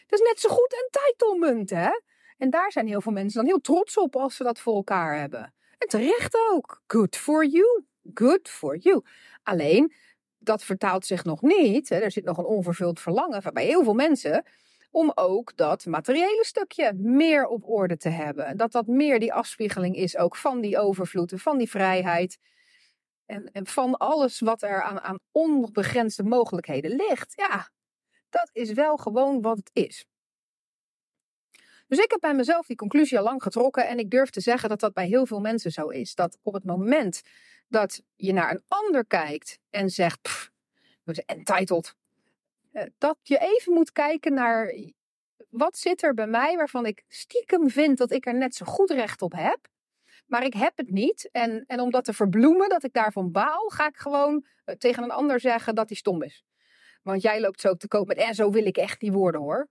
Dat 0.07 0.21
is 0.21 0.27
net 0.29 0.41
zo 0.41 0.49
goed 0.49 0.75
entitlement, 0.85 1.71
hè? 1.71 1.91
En 2.37 2.51
daar 2.51 2.73
zijn 2.73 2.87
heel 2.87 3.01
veel 3.01 3.13
mensen 3.13 3.41
dan 3.41 3.49
heel 3.49 3.61
trots 3.61 3.99
op 3.99 4.17
als 4.17 4.37
ze 4.37 4.43
dat 4.43 4.59
voor 4.59 4.75
elkaar 4.75 5.19
hebben. 5.19 5.55
En 5.79 5.89
terecht 5.89 6.37
ook. 6.51 6.83
Good 6.87 7.17
for 7.17 7.47
you. 7.47 7.85
Good 8.15 8.49
for 8.49 8.77
you. 8.77 9.03
Alleen, 9.43 9.93
dat 10.39 10.65
vertaalt 10.65 11.07
zich 11.07 11.25
nog 11.25 11.43
niet. 11.43 11.89
Hè, 11.89 11.97
er 11.97 12.11
zit 12.11 12.25
nog 12.25 12.39
een 12.39 12.45
onvervuld 12.45 13.01
verlangen 13.01 13.43
bij 13.53 13.65
heel 13.65 13.85
veel 13.85 13.95
mensen. 13.95 14.45
Om 14.91 15.13
ook 15.15 15.57
dat 15.57 15.87
materiële 15.87 16.45
stukje 16.45 16.93
meer 16.95 17.47
op 17.47 17.69
orde 17.69 17.97
te 17.97 18.09
hebben. 18.09 18.57
Dat 18.57 18.73
dat 18.73 18.87
meer 18.87 19.19
die 19.19 19.33
afspiegeling 19.33 19.97
is 19.97 20.17
ook 20.17 20.37
van 20.37 20.61
die 20.61 20.79
overvloed 20.79 21.33
en 21.33 21.39
van 21.39 21.59
die 21.59 21.71
vrijheid. 21.71 22.39
En, 23.27 23.51
en 23.53 23.67
van 23.67 23.97
alles 23.97 24.41
wat 24.41 24.63
er 24.63 24.83
aan, 24.83 25.01
aan 25.01 25.19
onbegrensde 25.33 26.23
mogelijkheden 26.23 26.91
ligt. 26.91 27.33
Ja, 27.37 27.69
dat 28.29 28.51
is 28.53 28.73
wel 28.73 28.97
gewoon 28.97 29.41
wat 29.43 29.57
het 29.57 29.71
is. 29.73 30.07
Dus 31.89 31.99
ik 31.99 32.11
heb 32.11 32.21
bij 32.21 32.35
mezelf 32.35 32.67
die 32.67 32.77
conclusie 32.77 33.19
al 33.19 33.25
lang 33.25 33.43
getrokken 33.43 33.89
en 33.89 33.99
ik 33.99 34.11
durf 34.11 34.31
te 34.31 34.41
zeggen 34.41 34.69
dat 34.69 34.81
dat 34.81 34.93
bij 34.93 35.07
heel 35.07 35.27
veel 35.27 35.41
mensen 35.41 35.71
zo 35.71 35.89
is. 35.89 36.15
Dat 36.15 36.39
op 36.43 36.53
het 36.53 36.65
moment 36.65 37.23
dat 37.69 38.03
je 38.17 38.33
naar 38.33 38.51
een 38.51 38.63
ander 38.69 39.07
kijkt 39.07 39.59
en 39.71 39.91
zegt, 39.91 40.23
pff, 40.23 40.51
entitled, 41.27 41.95
eh, 42.73 42.83
dat 42.99 43.19
je 43.23 43.39
even 43.39 43.73
moet 43.73 43.93
kijken 43.93 44.35
naar 44.35 44.75
wat 45.49 45.77
zit 45.77 46.03
er 46.03 46.15
bij 46.15 46.27
mij 46.27 46.57
waarvan 46.57 46.87
ik 46.87 47.05
stiekem 47.09 47.71
vind 47.71 47.99
dat 47.99 48.11
ik 48.11 48.27
er 48.27 48.35
net 48.35 48.55
zo 48.55 48.67
goed 48.67 48.91
recht 48.91 49.23
op 49.23 49.33
heb. 49.33 49.69
Maar 50.27 50.45
ik 50.45 50.55
heb 50.55 50.77
het 50.77 50.91
niet. 50.91 51.29
En, 51.33 51.65
en 51.67 51.81
om 51.81 51.91
dat 51.91 52.05
te 52.05 52.13
verbloemen, 52.13 52.69
dat 52.69 52.85
ik 52.85 52.93
daarvan 52.93 53.33
baal, 53.33 53.69
ga 53.69 53.89
ik 53.89 53.97
gewoon 53.97 54.47
eh, 54.65 54.75
tegen 54.75 55.03
een 55.03 55.11
ander 55.11 55.41
zeggen 55.41 55.75
dat 55.75 55.89
hij 55.89 55.97
stom 55.97 56.23
is. 56.23 56.45
Want 57.03 57.23
jij 57.23 57.41
loopt 57.41 57.61
zo 57.61 57.75
te 57.75 57.89
koop 57.89 58.07
met, 58.07 58.17
en 58.17 58.35
zo 58.35 58.51
wil 58.51 58.67
ik 58.67 58.77
echt 58.77 59.01
niet 59.01 59.13
worden 59.13 59.41
hoor. 59.41 59.69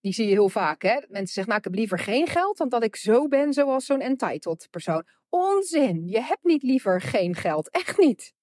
Die 0.00 0.12
zie 0.12 0.26
je 0.26 0.32
heel 0.32 0.48
vaak, 0.48 0.82
hè? 0.82 0.94
Mensen 1.08 1.34
zeggen, 1.34 1.46
nou, 1.46 1.58
ik 1.58 1.64
heb 1.64 1.74
liever 1.74 1.98
geen 1.98 2.26
geld 2.26 2.56
dan 2.56 2.68
dat 2.68 2.84
ik 2.84 2.96
zo 2.96 3.28
ben 3.28 3.52
zoals 3.52 3.86
zo'n 3.86 4.00
entitled 4.00 4.68
persoon. 4.70 5.06
Onzin! 5.28 6.08
Je 6.08 6.20
hebt 6.20 6.44
niet 6.44 6.62
liever 6.62 7.00
geen 7.00 7.34
geld. 7.34 7.70
Echt 7.70 7.98
niet. 7.98 8.34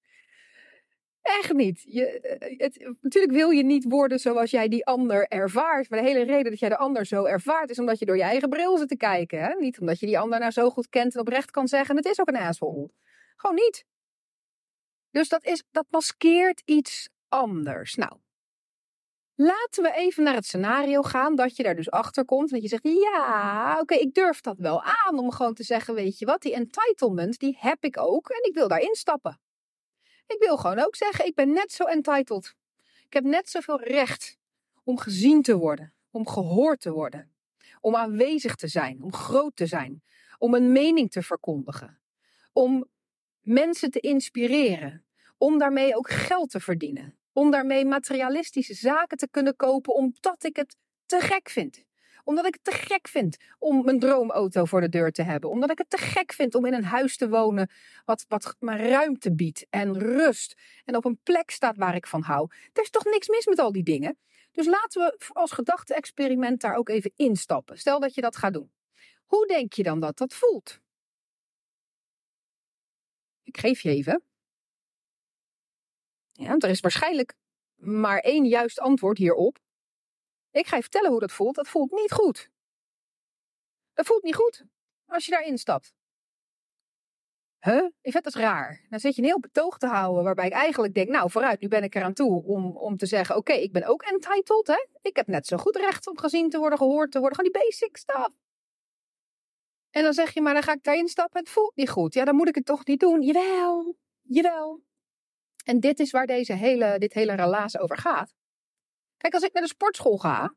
Echt 1.24 1.52
niet. 1.52 1.82
Je, 1.86 2.20
eh, 2.20 2.58
het, 2.58 2.94
natuurlijk 3.00 3.32
wil 3.32 3.50
je 3.50 3.62
niet 3.62 3.84
worden 3.88 4.18
zoals 4.18 4.50
jij 4.50 4.68
die 4.68 4.86
ander 4.86 5.28
ervaart. 5.28 5.90
Maar 5.90 6.00
de 6.02 6.08
hele 6.08 6.24
reden 6.24 6.50
dat 6.50 6.60
jij 6.60 6.68
de 6.68 6.76
ander 6.76 7.06
zo 7.06 7.24
ervaart 7.24 7.70
is 7.70 7.78
omdat 7.78 7.98
je 7.98 8.04
door 8.04 8.16
je 8.16 8.22
eigen 8.22 8.48
bril 8.48 8.78
zit 8.78 8.88
te 8.88 8.96
kijken. 8.96 9.40
Hè? 9.40 9.54
Niet 9.54 9.80
omdat 9.80 10.00
je 10.00 10.06
die 10.06 10.18
ander 10.18 10.38
nou 10.38 10.50
zo 10.50 10.70
goed 10.70 10.88
kent 10.88 11.14
en 11.14 11.20
oprecht 11.20 11.50
kan 11.50 11.68
zeggen: 11.68 11.96
het 11.96 12.04
is 12.04 12.20
ook 12.20 12.28
een 12.28 12.36
asshole. 12.36 12.90
Gewoon 13.36 13.56
niet. 13.56 13.84
Dus 15.10 15.28
dat, 15.28 15.44
is, 15.44 15.64
dat 15.70 15.86
maskeert 15.90 16.62
iets 16.64 17.08
anders. 17.28 17.94
Nou, 17.94 18.12
laten 19.34 19.82
we 19.82 19.92
even 19.92 20.24
naar 20.24 20.34
het 20.34 20.46
scenario 20.46 21.02
gaan 21.02 21.36
dat 21.36 21.56
je 21.56 21.62
daar 21.62 21.76
dus 21.76 21.90
achter 21.90 22.24
komt. 22.24 22.50
Dat 22.50 22.62
je 22.62 22.68
zegt: 22.68 22.82
ja, 22.82 23.78
oké, 23.80 23.94
ik 23.94 24.14
durf 24.14 24.40
dat 24.40 24.58
wel 24.58 24.82
aan 24.82 25.18
om 25.18 25.32
gewoon 25.32 25.54
te 25.54 25.62
zeggen: 25.62 25.94
weet 25.94 26.18
je 26.18 26.26
wat, 26.26 26.42
die 26.42 26.54
entitlement, 26.54 27.38
die 27.38 27.56
heb 27.60 27.84
ik 27.84 27.98
ook 27.98 28.28
en 28.28 28.48
ik 28.48 28.54
wil 28.54 28.68
daarin 28.68 28.94
stappen. 28.94 29.40
Ik 30.26 30.36
wil 30.38 30.56
gewoon 30.56 30.78
ook 30.78 30.96
zeggen, 30.96 31.26
ik 31.26 31.34
ben 31.34 31.52
net 31.52 31.72
zo 31.72 31.84
entitled. 31.84 32.54
Ik 33.06 33.12
heb 33.12 33.24
net 33.24 33.48
zoveel 33.50 33.80
recht 33.80 34.38
om 34.84 34.98
gezien 34.98 35.42
te 35.42 35.56
worden, 35.56 35.94
om 36.10 36.28
gehoord 36.28 36.80
te 36.80 36.92
worden, 36.92 37.34
om 37.80 37.96
aanwezig 37.96 38.54
te 38.54 38.68
zijn, 38.68 39.02
om 39.02 39.12
groot 39.12 39.56
te 39.56 39.66
zijn, 39.66 40.02
om 40.38 40.54
een 40.54 40.72
mening 40.72 41.10
te 41.10 41.22
verkondigen, 41.22 42.00
om 42.52 42.88
mensen 43.40 43.90
te 43.90 44.00
inspireren, 44.00 45.04
om 45.38 45.58
daarmee 45.58 45.96
ook 45.96 46.10
geld 46.10 46.50
te 46.50 46.60
verdienen, 46.60 47.18
om 47.34 47.50
daarmee 47.50 47.84
materialistische 47.84 48.74
zaken 48.74 49.16
te 49.16 49.28
kunnen 49.30 49.56
kopen 49.56 49.94
omdat 49.94 50.44
ik 50.44 50.56
het 50.56 50.76
te 51.06 51.20
gek 51.20 51.48
vind 51.48 51.84
omdat 52.24 52.46
ik 52.46 52.54
het 52.54 52.64
te 52.64 52.84
gek 52.86 53.08
vind 53.08 53.36
om 53.58 53.84
mijn 53.84 53.98
droomauto 53.98 54.64
voor 54.64 54.80
de 54.80 54.88
deur 54.88 55.12
te 55.12 55.22
hebben. 55.22 55.50
Omdat 55.50 55.70
ik 55.70 55.78
het 55.78 55.90
te 55.90 55.96
gek 55.96 56.32
vind 56.32 56.54
om 56.54 56.66
in 56.66 56.74
een 56.74 56.84
huis 56.84 57.16
te 57.16 57.28
wonen 57.28 57.70
wat, 58.04 58.24
wat 58.28 58.56
me 58.58 58.76
ruimte 58.76 59.34
biedt 59.34 59.66
en 59.70 59.98
rust. 59.98 60.54
En 60.84 60.96
op 60.96 61.04
een 61.04 61.20
plek 61.22 61.50
staat 61.50 61.76
waar 61.76 61.94
ik 61.94 62.06
van 62.06 62.22
hou. 62.22 62.48
Er 62.72 62.82
is 62.82 62.90
toch 62.90 63.04
niks 63.04 63.28
mis 63.28 63.46
met 63.46 63.58
al 63.58 63.72
die 63.72 63.82
dingen? 63.82 64.18
Dus 64.52 64.66
laten 64.66 65.02
we 65.02 65.32
als 65.32 65.52
gedachte-experiment 65.52 66.60
daar 66.60 66.74
ook 66.74 66.88
even 66.88 67.12
instappen. 67.16 67.78
Stel 67.78 68.00
dat 68.00 68.14
je 68.14 68.20
dat 68.20 68.36
gaat 68.36 68.52
doen. 68.52 68.70
Hoe 69.24 69.46
denk 69.46 69.72
je 69.72 69.82
dan 69.82 70.00
dat 70.00 70.18
dat 70.18 70.34
voelt? 70.34 70.80
Ik 73.42 73.58
geef 73.58 73.80
je 73.80 73.90
even. 73.90 74.22
Ja, 76.36 76.56
er 76.56 76.68
is 76.68 76.80
waarschijnlijk 76.80 77.34
maar 77.74 78.18
één 78.18 78.44
juist 78.44 78.80
antwoord 78.80 79.18
hierop. 79.18 79.58
Ik 80.50 80.66
ga 80.66 80.76
je 80.76 80.82
vertellen 80.82 81.10
hoe 81.10 81.20
dat 81.20 81.32
voelt. 81.32 81.54
Dat 81.54 81.68
voelt 81.68 81.90
niet 81.90 82.12
goed. 82.12 82.50
Dat 83.92 84.06
voelt 84.06 84.22
niet 84.22 84.34
goed 84.34 84.64
als 85.06 85.24
je 85.24 85.30
daarin 85.30 85.58
stapt. 85.58 85.94
Huh? 87.60 87.84
Ik 88.00 88.12
vind 88.12 88.24
dat 88.24 88.34
raar. 88.34 88.86
Dan 88.88 89.00
zit 89.00 89.14
je 89.14 89.22
een 89.22 89.28
heel 89.28 89.40
betoog 89.40 89.78
te 89.78 89.86
houden 89.86 90.24
waarbij 90.24 90.46
ik 90.46 90.52
eigenlijk 90.52 90.94
denk, 90.94 91.08
nou 91.08 91.30
vooruit, 91.30 91.60
nu 91.60 91.68
ben 91.68 91.82
ik 91.82 91.94
eraan 91.94 92.12
toe 92.12 92.44
om, 92.44 92.76
om 92.76 92.96
te 92.96 93.06
zeggen, 93.06 93.36
oké, 93.36 93.52
ik 93.52 93.72
ben 93.72 93.84
ook 93.86 94.02
entitled, 94.02 94.66
hè. 94.66 94.86
Ik 95.02 95.16
heb 95.16 95.26
net 95.26 95.46
zo 95.46 95.56
goed 95.56 95.76
recht 95.76 96.06
om 96.06 96.18
gezien 96.18 96.50
te 96.50 96.58
worden, 96.58 96.78
gehoord 96.78 97.12
te 97.12 97.18
worden, 97.18 97.36
gewoon 97.36 97.52
die 97.52 97.62
basic 97.62 97.96
stuff. 97.96 98.30
En 99.90 100.02
dan 100.02 100.12
zeg 100.12 100.34
je, 100.34 100.40
maar 100.40 100.54
dan 100.54 100.62
ga 100.62 100.72
ik 100.72 100.82
daarin 100.82 101.08
stappen 101.08 101.38
en 101.38 101.44
het 101.44 101.52
voelt 101.52 101.76
niet 101.76 101.90
goed. 101.90 102.14
Ja, 102.14 102.24
dan 102.24 102.34
moet 102.34 102.48
ik 102.48 102.54
het 102.54 102.64
toch 102.64 102.86
niet 102.86 103.00
doen. 103.00 103.22
Jawel, 103.22 103.96
jawel. 104.22 104.82
En 105.64 105.80
dit 105.80 106.00
is 106.00 106.10
waar 106.10 106.26
deze 106.26 106.52
hele, 106.52 106.98
dit 106.98 107.12
hele 107.12 107.34
relaas 107.34 107.78
over 107.78 107.98
gaat. 107.98 108.34
Kijk, 109.16 109.34
als 109.34 109.42
ik 109.42 109.52
naar 109.52 109.62
de 109.62 109.68
sportschool 109.68 110.18
ga 110.18 110.54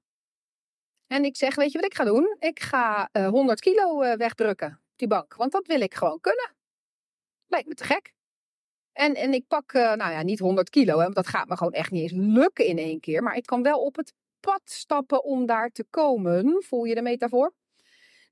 en 1.08 1.24
ik 1.24 1.36
zeg, 1.36 1.56
weet 1.56 1.72
je 1.72 1.78
wat 1.78 1.92
ik 1.92 1.98
ga 1.98 2.04
doen? 2.04 2.36
Ik 2.40 2.60
ga 2.60 3.10
uh, 3.14 3.26
eh, 3.26 3.30
100 3.30 3.60
kilo 3.60 4.04
uh, 4.04 4.14
wegdrukken 4.14 4.68
op 4.68 4.98
die 4.98 5.08
bank, 5.08 5.36
want 5.36 5.52
dat 5.52 5.68
wil 5.68 5.82
ik 5.82 5.94
gewoon 5.94 6.20
kunnen. 6.20 6.56
Lijkt 7.48 7.68
me 7.68 7.74
te 7.74 7.84
gek. 7.84 8.14
En, 8.94 9.16
en 9.16 9.34
ik 9.34 9.48
pak, 9.48 9.74
uh, 9.74 9.94
nou 9.94 10.12
ja, 10.12 10.22
niet 10.22 10.40
100 10.40 10.70
kilo, 10.70 10.98
hè, 10.98 11.04
want 11.04 11.16
dat 11.16 11.28
gaat 11.28 11.48
me 11.48 11.58
gewoon 11.58 11.74
echt 11.74 11.92
niet 11.92 12.02
eens 12.02 12.36
lukken 12.36 12.66
in 12.66 12.78
één 12.78 13.00
keer. 13.00 13.24
Maar 13.24 13.36
ik 13.36 13.46
kan 13.46 13.64
wel 13.64 13.84
op 13.84 13.96
het 13.96 14.14
pad 14.40 14.62
stappen 14.64 15.24
om 15.24 15.46
daar 15.46 15.70
te 15.70 15.84
komen. 15.90 16.64
Voel 16.64 16.84
je 16.84 16.96
de 16.96 17.02
metafoor? 17.02 17.54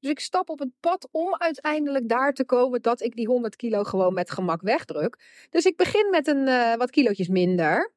Dus 0.06 0.14
ik 0.14 0.20
stap 0.20 0.50
op 0.50 0.60
het 0.60 0.72
pad 0.80 1.08
om 1.12 1.36
uiteindelijk 1.38 2.10
daar 2.10 2.34
te 2.34 2.46
komen 2.46 2.82
dat 2.82 3.02
ik 3.02 3.16
die 3.16 3.28
100 3.28 3.56
kilo 3.56 3.84
gewoon 3.84 4.14
met 4.14 4.32
gemak 4.32 4.62
wegdruk. 4.62 5.20
Dus 5.50 5.66
ik 5.66 5.78
begin 5.78 6.10
met 6.10 6.28
een 6.28 6.48
uh, 6.48 6.76
wat 6.76 6.90
kilootjes 6.90 7.28
minder. 7.28 7.94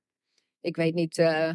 Ik 0.60 0.76
weet 0.76 0.94
niet, 0.94 1.18
uh, 1.18 1.50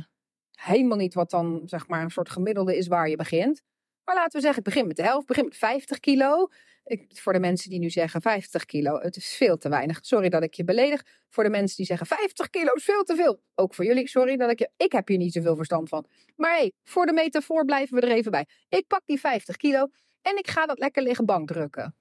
helemaal 0.51 0.98
niet 0.98 1.13
wat 1.13 1.29
dan 1.29 1.62
zeg 1.65 1.88
maar 1.88 2.01
een 2.01 2.10
soort 2.10 2.29
gemiddelde 2.29 2.77
is 2.77 2.88
waar 2.88 3.10
je 3.10 3.15
begint. 3.15 3.62
Maar 4.03 4.15
laten 4.15 4.31
we 4.31 4.39
zeggen, 4.39 4.57
ik 4.57 4.63
begin 4.63 4.88
met 4.88 4.95
de 4.95 5.03
helft, 5.03 5.27
begin 5.27 5.43
met 5.43 5.57
50 5.57 6.00
kilo. 6.00 6.48
Ik, 6.83 7.19
voor 7.19 7.33
de 7.33 7.39
mensen 7.39 7.69
die 7.69 7.79
nu 7.79 7.89
zeggen 7.89 8.22
50 8.22 8.65
kilo, 8.65 9.00
het 9.00 9.15
is 9.15 9.36
veel 9.36 9.57
te 9.57 9.69
weinig. 9.69 10.00
Sorry 10.01 10.29
dat 10.29 10.43
ik 10.43 10.53
je 10.53 10.63
beledig. 10.63 11.05
Voor 11.29 11.43
de 11.43 11.50
mensen 11.50 11.77
die 11.77 11.86
zeggen 11.86 12.07
50 12.07 12.50
kilo 12.50 12.72
is 12.74 12.83
veel 12.83 13.03
te 13.03 13.15
veel. 13.15 13.41
Ook 13.55 13.74
voor 13.74 13.86
jullie, 13.86 14.07
sorry 14.07 14.38
dat 14.38 14.51
ik 14.51 14.60
je. 14.60 14.69
Ik 14.77 14.91
heb 14.91 15.07
hier 15.07 15.17
niet 15.17 15.33
zoveel 15.33 15.55
verstand 15.55 15.89
van. 15.89 16.05
Maar 16.36 16.51
hé, 16.51 16.57
hey, 16.57 16.72
voor 16.83 17.05
de 17.05 17.13
metafoor 17.13 17.65
blijven 17.65 17.95
we 17.95 18.01
er 18.01 18.15
even 18.15 18.31
bij. 18.31 18.45
Ik 18.69 18.88
pak 18.88 19.01
die 19.05 19.19
50 19.19 19.57
kilo 19.57 19.89
en 20.24 20.38
ik 20.38 20.48
ga 20.48 20.65
dat 20.65 20.80
lekker 20.80 21.03
liggen 21.03 21.25
bankdrukken. 21.25 21.96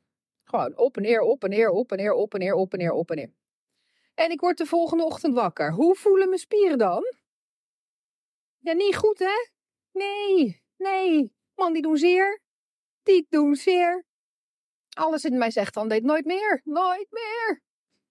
Gewoon 0.44 0.76
op 0.76 0.96
en 0.96 1.02
neer, 1.02 1.20
op 1.20 1.44
en 1.44 1.50
neer, 1.50 1.70
op 1.70 1.92
en 1.92 1.98
neer, 1.98 2.12
op 2.12 2.34
en 2.34 2.40
neer, 2.40 2.54
op 2.54 2.72
en 2.72 2.78
neer, 2.78 2.92
op 2.92 3.10
en 3.10 3.16
neer. 3.16 3.32
En 4.14 4.30
ik 4.30 4.40
word 4.40 4.58
de 4.58 4.66
volgende 4.66 5.04
ochtend 5.04 5.34
wakker. 5.34 5.72
Hoe 5.72 5.94
voelen 5.94 6.28
mijn 6.28 6.40
spieren 6.40 6.78
dan? 6.78 7.04
Ja, 8.58 8.72
niet 8.72 8.96
goed 8.96 9.18
hè? 9.18 9.48
Nee, 9.92 10.62
nee. 10.76 11.32
Man, 11.54 11.72
die 11.72 11.82
doen 11.82 11.96
zeer. 11.96 12.42
Die 13.02 13.26
doen 13.28 13.54
zeer. 13.54 14.04
Alles 14.96 15.24
in 15.24 15.38
mij 15.38 15.50
zegt 15.50 15.74
dan, 15.74 15.88
deed 15.88 16.02
nooit 16.02 16.24
meer. 16.24 16.60
Nooit 16.64 17.06
meer. 17.10 17.62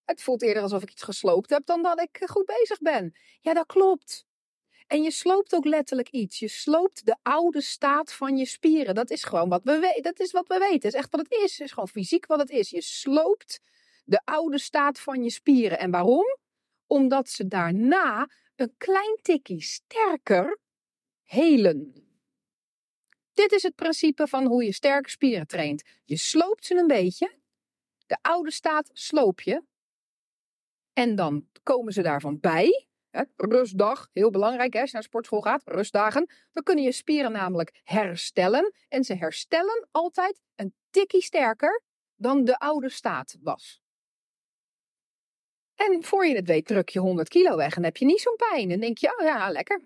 Het 0.06 0.22
voelt 0.22 0.42
eerder 0.42 0.64
alsof 0.64 0.82
ik 0.82 0.92
iets 0.92 1.04
gesloopt 1.04 1.50
heb 1.50 1.66
dan 1.66 1.84
dat 1.84 2.02
ik 2.02 2.24
goed 2.26 2.46
bezig 2.46 2.80
ben. 2.80 3.16
Ja, 3.40 3.54
dat 3.54 3.66
klopt. 3.66 4.26
En 4.92 5.04
je 5.04 5.12
sloopt 5.12 5.56
ook 5.56 5.66
letterlijk 5.66 6.10
iets. 6.10 6.40
Je 6.40 6.48
sloopt 6.48 7.06
de 7.06 7.16
oude 7.22 7.62
staat 7.62 8.14
van 8.14 8.38
je 8.38 8.46
spieren. 8.46 8.96
Dat 8.96 9.10
is 9.10 9.24
gewoon 9.24 9.50
wat 9.50 9.64
we 9.64 9.80
weten. 9.80 10.04
Dat 10.04 10.20
is 10.20 10.32
wat 10.32 10.48
we 10.48 10.58
weten. 10.58 10.90
Is 10.90 10.96
echt 10.96 11.12
wat 11.12 11.22
het 11.22 11.32
is. 11.32 11.52
Het 11.52 11.68
is 11.68 11.72
gewoon 11.72 11.88
fysiek 11.88 12.26
wat 12.26 12.40
het 12.40 12.50
is. 12.50 12.70
Je 12.70 12.82
sloopt 12.82 13.62
de 14.06 14.22
oude 14.24 14.60
staat 14.60 15.00
van 15.00 15.24
je 15.24 15.30
spieren. 15.30 15.80
En 15.80 15.92
waarom? 15.92 16.38
Omdat 16.88 17.30
ze 17.30 17.48
daarna 17.48 18.30
een 18.56 18.74
klein 18.78 19.20
tikje 19.22 19.62
sterker 19.62 20.60
helen. 21.24 22.08
Dit 23.34 23.52
is 23.52 23.64
het 23.64 23.76
principe 23.76 24.28
van 24.28 24.46
hoe 24.46 24.64
je 24.64 24.74
sterke 24.74 25.10
spieren 25.10 25.48
traint. 25.48 25.84
Je 26.06 26.18
sloopt 26.18 26.66
ze 26.66 26.76
een 26.76 26.88
beetje. 26.88 27.40
De 28.06 28.18
oude 28.22 28.52
staat 28.52 28.90
sloop 28.94 29.42
je. 29.42 29.64
En 30.94 31.16
dan 31.16 31.48
komen 31.64 31.94
ze 31.94 32.02
daarvan 32.02 32.40
bij. 32.40 32.90
Rustdag, 33.36 34.10
heel 34.14 34.30
belangrijk 34.30 34.74
hè, 34.74 34.80
als 34.80 34.90
je 34.90 34.96
naar 34.96 35.06
sportschool 35.06 35.42
gaat, 35.42 35.62
rustdagen. 35.66 36.30
Dan 36.52 36.64
kunnen 36.64 36.84
je 36.84 36.92
spieren 36.92 37.32
namelijk 37.32 37.80
herstellen. 37.84 38.74
En 38.88 39.04
ze 39.04 39.16
herstellen 39.16 39.88
altijd 39.92 40.42
een 40.56 40.74
tikkie 40.90 41.22
sterker 41.24 41.82
dan 42.16 42.44
de 42.44 42.60
oude 42.60 42.90
staat 42.90 43.38
was. 43.42 43.82
En 45.76 46.04
voor 46.04 46.26
je 46.26 46.36
het 46.36 46.48
weet 46.48 46.66
druk 46.66 46.90
je 46.90 47.00
100 47.00 47.30
kilo 47.30 47.56
weg 47.56 47.76
en 47.76 47.84
heb 47.84 47.98
je 47.98 48.06
niet 48.06 48.22
zo'n 48.22 48.36
pijn. 48.36 48.72
En 48.72 48.80
denk 48.80 48.98
je, 48.98 49.18
oh 49.20 49.26
ja, 49.26 49.52
lekker. 49.52 49.82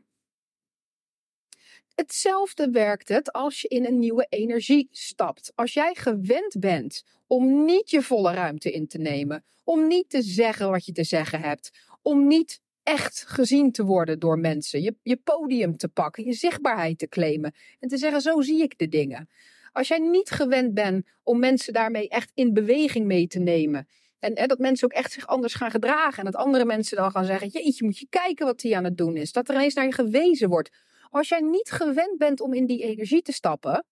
Hetzelfde 1.96 2.70
werkt 2.70 3.10
het 3.10 3.32
als 3.32 3.62
je 3.62 3.67
in 3.67 3.86
een 3.86 4.00
nieuwe 4.00 4.25
energie 4.29 4.88
stapt. 4.91 5.51
Als 5.55 5.74
jij 5.74 5.96
gewend 5.96 6.60
bent 6.60 7.03
om 7.27 7.65
niet 7.65 7.89
je 7.89 8.01
volle 8.01 8.34
ruimte 8.34 8.72
in 8.72 8.88
te 8.88 8.98
nemen, 8.98 9.46
om 9.63 9.88
niet 9.88 10.10
te 10.10 10.22
zeggen 10.22 10.70
wat 10.70 10.86
je 10.86 10.91
te 10.91 11.03
zeggen 11.03 11.41
hebt, 11.41 11.72
om 12.01 12.27
niet 12.27 12.62
echt 12.86 13.24
gezien 13.27 13.72
te 13.72 13.84
worden 13.84 14.20
door 14.20 14.39
mensen, 14.39 14.82
je, 14.82 14.96
je 15.04 15.18
podium 15.18 15.77
te 15.77 15.88
pakken, 15.88 16.25
je 16.25 16.34
zichtbaarheid 16.34 16.98
te 16.98 17.08
claimen 17.08 17.54
en 17.80 17.89
te 17.89 17.98
zeggen: 17.98 18.22
zo 18.22 18.42
zie 18.42 18.62
ik 18.62 18.77
de 18.77 18.88
dingen. 18.88 19.30
Als 19.72 19.88
jij 19.88 20.00
niet 20.00 20.30
gewend 20.30 20.74
bent 20.74 21.08
om 21.24 21.39
mensen 21.39 21.74
daarmee 21.74 22.10
echt 22.10 22.32
in 22.34 22.54
beweging 22.54 23.06
mee 23.06 23.27
te 23.27 23.39
nemen 23.39 23.88
en, 24.34 24.48
dat 24.48 24.60
mensen 24.60 24.88
ook 24.88 24.94
echt 24.94 25.12
zich 25.12 25.27
anders 25.27 25.54
gaan 25.54 25.72
gedragen. 25.72 26.18
En 26.18 26.32
dat 26.32 26.42
andere 26.42 26.65
mensen 26.65 26.98
dan 26.98 27.12
gaan 27.12 27.25
zeggen: 27.25 27.48
Jeetje, 27.48 27.86
moet 27.86 27.98
je 27.98 28.08
kijken 28.10 28.46
wat 28.46 28.62
hij 28.62 28.75
aan 28.75 28.84
het 28.84 28.98
doen 28.98 29.18
is. 29.18 29.32
Dat 29.32 29.50
er 29.50 29.56
ineens 29.56 29.74
naar 29.74 29.86
je 29.86 29.92
gewezen 29.92 30.50
wordt. 30.50 30.70
Als 31.10 31.30
jij 31.30 31.39
niet 31.39 31.72
gewend 31.72 32.18
bent 32.18 32.42
om 32.42 32.54
in 32.54 32.65
die 32.65 32.84
energie 32.84 33.22
te 33.22 33.32
stappen. 33.32 33.86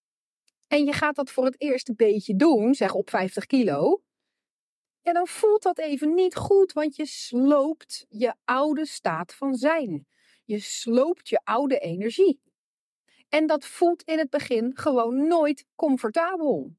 En 0.68 0.86
je 0.86 0.94
gaat 0.94 1.16
dat 1.16 1.32
voor 1.32 1.46
het 1.46 1.62
eerst 1.62 1.90
een 1.90 1.96
beetje 1.96 2.36
doen, 2.36 2.74
zeg 2.74 2.94
op 2.94 3.10
50 3.10 3.46
kilo. 3.46 4.02
Ja, 5.04 5.14
dan 5.14 5.28
voelt 5.28 5.64
dat 5.64 5.80
even 5.80 6.14
niet 6.14 6.36
goed, 6.36 6.74
want 6.74 6.96
je 6.96 7.06
sloopt 7.06 8.06
je 8.10 8.34
oude 8.44 8.86
staat 8.86 9.34
van 9.34 9.56
zijn. 9.56 10.08
Je 10.46 10.60
sloopt 10.60 11.30
je 11.30 11.40
oude 11.44 11.80
energie. 11.80 12.42
En 13.30 13.48
dat 13.48 13.66
voelt 13.66 14.04
in 14.04 14.18
het 14.18 14.30
begin 14.30 14.72
gewoon 14.78 15.28
nooit 15.28 15.66
comfortabel. 15.76 16.76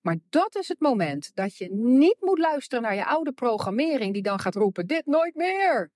Maar 0.00 0.16
dat 0.28 0.56
is 0.56 0.68
het 0.68 0.80
moment 0.80 1.34
dat 1.34 1.56
je 1.56 1.68
niet 1.72 2.16
moet 2.20 2.38
luisteren 2.38 2.82
naar 2.82 2.94
je 2.94 3.06
oude 3.06 3.32
programmering 3.32 4.12
die 4.12 4.22
dan 4.22 4.38
gaat 4.38 4.54
roepen: 4.54 4.86
dit 4.86 5.06
nooit 5.06 5.34
meer. 5.34 5.90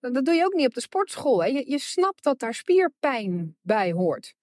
Dat 0.00 0.24
doe 0.24 0.34
je 0.34 0.44
ook 0.44 0.54
niet 0.54 0.66
op 0.66 0.74
de 0.74 0.80
sportschool. 0.80 1.42
Hè? 1.42 1.48
Je, 1.48 1.70
je 1.70 1.78
snapt 1.78 2.22
dat 2.22 2.38
daar 2.38 2.54
spierpijn 2.54 3.56
bij 3.62 3.92
hoort. 3.92 4.34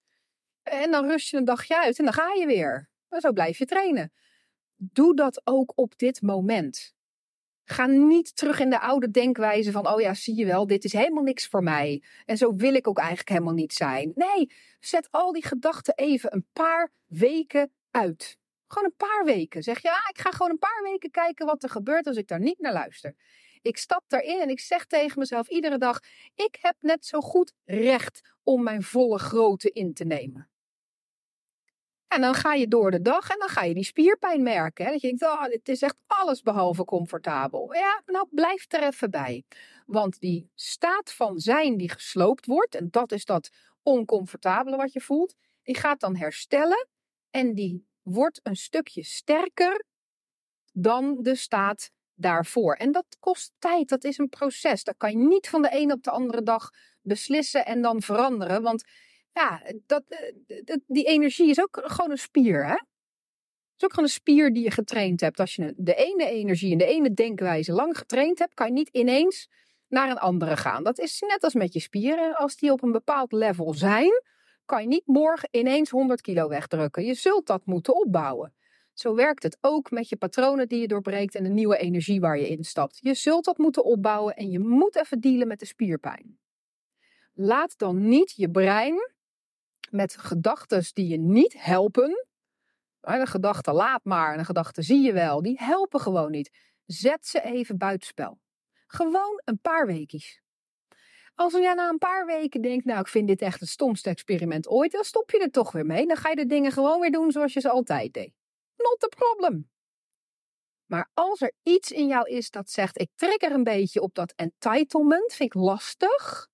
En 0.62 0.90
dan 0.90 1.06
rust 1.06 1.30
je 1.30 1.36
een 1.36 1.44
dagje 1.44 1.78
uit 1.80 1.98
en 1.98 2.04
dan 2.04 2.14
ga 2.14 2.32
je 2.32 2.46
weer. 2.46 2.88
En 3.08 3.20
zo 3.20 3.32
blijf 3.32 3.58
je 3.58 3.64
trainen. 3.64 4.12
Doe 4.92 5.16
dat 5.16 5.40
ook 5.44 5.72
op 5.74 5.98
dit 5.98 6.22
moment. 6.22 6.94
Ga 7.64 7.86
niet 7.86 8.36
terug 8.36 8.60
in 8.60 8.70
de 8.70 8.80
oude 8.80 9.10
denkwijze 9.10 9.72
van, 9.72 9.88
oh 9.88 10.00
ja, 10.00 10.14
zie 10.14 10.36
je 10.36 10.46
wel, 10.46 10.66
dit 10.66 10.84
is 10.84 10.92
helemaal 10.92 11.22
niks 11.22 11.46
voor 11.46 11.62
mij. 11.62 12.02
En 12.24 12.36
zo 12.36 12.54
wil 12.54 12.74
ik 12.74 12.88
ook 12.88 12.98
eigenlijk 12.98 13.28
helemaal 13.28 13.54
niet 13.54 13.72
zijn. 13.72 14.12
Nee, 14.14 14.50
zet 14.80 15.08
al 15.10 15.32
die 15.32 15.46
gedachten 15.46 15.94
even 15.94 16.34
een 16.34 16.46
paar 16.52 16.92
weken 17.06 17.72
uit. 17.90 18.38
Gewoon 18.66 18.88
een 18.88 19.08
paar 19.08 19.24
weken. 19.24 19.62
Zeg 19.62 19.82
je, 19.82 19.90
ah, 19.90 20.08
ik 20.08 20.18
ga 20.18 20.30
gewoon 20.30 20.50
een 20.50 20.58
paar 20.58 20.82
weken 20.82 21.10
kijken 21.10 21.46
wat 21.46 21.62
er 21.62 21.70
gebeurt 21.70 22.06
als 22.06 22.16
ik 22.16 22.28
daar 22.28 22.40
niet 22.40 22.58
naar 22.58 22.72
luister. 22.72 23.14
Ik 23.62 23.76
stap 23.76 24.04
daarin 24.06 24.40
en 24.40 24.48
ik 24.48 24.60
zeg 24.60 24.86
tegen 24.86 25.18
mezelf 25.18 25.48
iedere 25.48 25.78
dag: 25.78 26.00
ik 26.34 26.58
heb 26.60 26.76
net 26.80 27.06
zo 27.06 27.20
goed 27.20 27.52
recht 27.64 28.20
om 28.42 28.62
mijn 28.62 28.82
volle 28.82 29.18
grootte 29.18 29.70
in 29.70 29.94
te 29.94 30.04
nemen. 30.04 30.48
En 32.14 32.20
dan 32.20 32.34
ga 32.34 32.54
je 32.54 32.68
door 32.68 32.90
de 32.90 33.02
dag 33.02 33.30
en 33.30 33.38
dan 33.38 33.48
ga 33.48 33.64
je 33.64 33.74
die 33.74 33.84
spierpijn 33.84 34.42
merken. 34.42 34.84
Hè? 34.84 34.90
Dat 34.90 35.00
je 35.00 35.06
denkt, 35.06 35.22
oh, 35.22 35.42
het 35.42 35.68
is 35.68 35.82
echt 35.82 35.96
alles 36.06 36.42
behalve 36.42 36.84
comfortabel. 36.84 37.74
Ja, 37.74 38.02
nou 38.06 38.26
blijf 38.30 38.64
er 38.68 38.82
even 38.82 39.10
bij. 39.10 39.44
Want 39.86 40.20
die 40.20 40.50
staat 40.54 41.12
van 41.12 41.38
zijn 41.38 41.76
die 41.76 41.90
gesloopt 41.90 42.46
wordt, 42.46 42.74
en 42.74 42.88
dat 42.90 43.12
is 43.12 43.24
dat 43.24 43.50
oncomfortabele 43.82 44.76
wat 44.76 44.92
je 44.92 45.00
voelt, 45.00 45.34
die 45.62 45.76
gaat 45.76 46.00
dan 46.00 46.16
herstellen 46.16 46.88
en 47.30 47.54
die 47.54 47.86
wordt 48.02 48.40
een 48.42 48.56
stukje 48.56 49.04
sterker 49.04 49.84
dan 50.72 51.18
de 51.20 51.34
staat 51.34 51.90
daarvoor. 52.14 52.74
En 52.74 52.92
dat 52.92 53.16
kost 53.20 53.52
tijd, 53.58 53.88
dat 53.88 54.04
is 54.04 54.18
een 54.18 54.28
proces. 54.28 54.84
Dat 54.84 54.96
kan 54.96 55.10
je 55.10 55.16
niet 55.26 55.48
van 55.48 55.62
de 55.62 55.68
een 55.72 55.92
op 55.92 56.02
de 56.02 56.10
andere 56.10 56.42
dag 56.42 56.70
beslissen 57.02 57.66
en 57.66 57.82
dan 57.82 58.02
veranderen. 58.02 58.62
Want 58.62 58.84
ja, 59.34 59.62
dat, 59.86 60.02
eh, 60.08 60.76
die 60.86 61.04
energie 61.04 61.50
is 61.50 61.60
ook 61.60 61.80
gewoon 61.84 62.10
een 62.10 62.18
spier. 62.18 62.66
Hè? 62.66 62.72
Het 62.72 63.82
is 63.82 63.84
ook 63.84 63.90
gewoon 63.90 64.04
een 64.04 64.14
spier 64.14 64.52
die 64.52 64.62
je 64.62 64.70
getraind 64.70 65.20
hebt. 65.20 65.40
Als 65.40 65.54
je 65.54 65.74
de 65.76 65.94
ene 65.94 66.28
energie 66.28 66.72
en 66.72 66.78
de 66.78 66.86
ene 66.86 67.14
denkwijze 67.14 67.72
lang 67.72 67.98
getraind 67.98 68.38
hebt, 68.38 68.54
kan 68.54 68.66
je 68.66 68.72
niet 68.72 68.88
ineens 68.88 69.48
naar 69.88 70.10
een 70.10 70.18
andere 70.18 70.56
gaan. 70.56 70.84
Dat 70.84 70.98
is 70.98 71.20
net 71.20 71.44
als 71.44 71.54
met 71.54 71.72
je 71.72 71.80
spieren. 71.80 72.36
Als 72.36 72.56
die 72.56 72.72
op 72.72 72.82
een 72.82 72.92
bepaald 72.92 73.32
level 73.32 73.74
zijn, 73.74 74.22
kan 74.64 74.82
je 74.82 74.88
niet 74.88 75.06
morgen 75.06 75.48
ineens 75.50 75.90
100 75.90 76.20
kilo 76.20 76.48
wegdrukken. 76.48 77.04
Je 77.04 77.14
zult 77.14 77.46
dat 77.46 77.66
moeten 77.66 77.96
opbouwen. 77.96 78.54
Zo 78.92 79.14
werkt 79.14 79.42
het 79.42 79.58
ook 79.60 79.90
met 79.90 80.08
je 80.08 80.16
patronen 80.16 80.68
die 80.68 80.80
je 80.80 80.88
doorbreekt 80.88 81.34
en 81.34 81.42
de 81.42 81.50
nieuwe 81.50 81.76
energie 81.76 82.20
waar 82.20 82.38
je 82.38 82.48
instapt. 82.48 82.98
Je 83.00 83.14
zult 83.14 83.44
dat 83.44 83.58
moeten 83.58 83.84
opbouwen 83.84 84.36
en 84.36 84.50
je 84.50 84.58
moet 84.58 84.96
even 84.96 85.20
dealen 85.20 85.48
met 85.48 85.58
de 85.58 85.66
spierpijn. 85.66 86.38
Laat 87.32 87.78
dan 87.78 88.08
niet 88.08 88.32
je 88.36 88.50
brein 88.50 89.13
met 89.94 90.16
gedachten 90.16 90.84
die 90.92 91.08
je 91.08 91.18
niet 91.18 91.54
helpen. 91.62 92.26
Een 93.00 93.26
gedachte 93.26 93.72
laat 93.72 94.04
maar 94.04 94.32
en 94.32 94.38
een 94.38 94.44
gedachte 94.44 94.82
zie 94.82 95.02
je 95.02 95.12
wel, 95.12 95.42
die 95.42 95.58
helpen 95.58 96.00
gewoon 96.00 96.30
niet. 96.30 96.50
Zet 96.86 97.26
ze 97.26 97.42
even 97.42 97.78
buitenspel. 97.78 98.38
Gewoon 98.86 99.40
een 99.44 99.60
paar 99.60 99.86
weekjes. 99.86 100.42
Als 101.34 101.52
jij 101.52 101.74
na 101.74 101.88
een 101.88 101.98
paar 101.98 102.26
weken 102.26 102.62
denkt, 102.62 102.84
nou 102.84 103.00
ik 103.00 103.08
vind 103.08 103.28
dit 103.28 103.42
echt 103.42 103.60
het 103.60 103.68
stomste 103.68 104.10
experiment 104.10 104.68
ooit, 104.68 104.92
dan 104.92 105.04
stop 105.04 105.30
je 105.30 105.38
er 105.38 105.50
toch 105.50 105.72
weer 105.72 105.86
mee. 105.86 106.06
Dan 106.06 106.16
ga 106.16 106.28
je 106.28 106.36
de 106.36 106.46
dingen 106.46 106.72
gewoon 106.72 107.00
weer 107.00 107.10
doen 107.10 107.30
zoals 107.30 107.52
je 107.52 107.60
ze 107.60 107.70
altijd 107.70 108.12
deed. 108.12 108.32
Not 108.76 109.04
a 109.04 109.08
problem. 109.08 109.70
Maar 110.86 111.10
als 111.14 111.40
er 111.40 111.52
iets 111.62 111.90
in 111.90 112.06
jou 112.06 112.28
is 112.28 112.50
dat 112.50 112.70
zegt, 112.70 113.00
ik 113.00 113.10
trek 113.14 113.42
er 113.42 113.52
een 113.52 113.64
beetje 113.64 114.00
op 114.00 114.14
dat 114.14 114.32
entitlement, 114.36 115.34
vind 115.34 115.54
ik 115.54 115.60
lastig. 115.60 116.48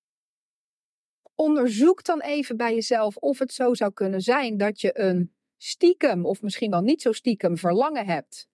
Onderzoek 1.41 2.05
dan 2.05 2.21
even 2.21 2.57
bij 2.57 2.75
jezelf 2.75 3.17
of 3.17 3.39
het 3.39 3.53
zo 3.53 3.75
zou 3.75 3.93
kunnen 3.93 4.21
zijn 4.21 4.57
dat 4.57 4.81
je 4.81 5.01
een 5.01 5.33
stiekem, 5.57 6.27
of 6.27 6.43
misschien 6.43 6.71
wel 6.71 6.81
niet 6.81 7.03
zo 7.03 7.13
stiekem, 7.13 7.57
verlangen 7.57 8.07
hebt 8.07 8.49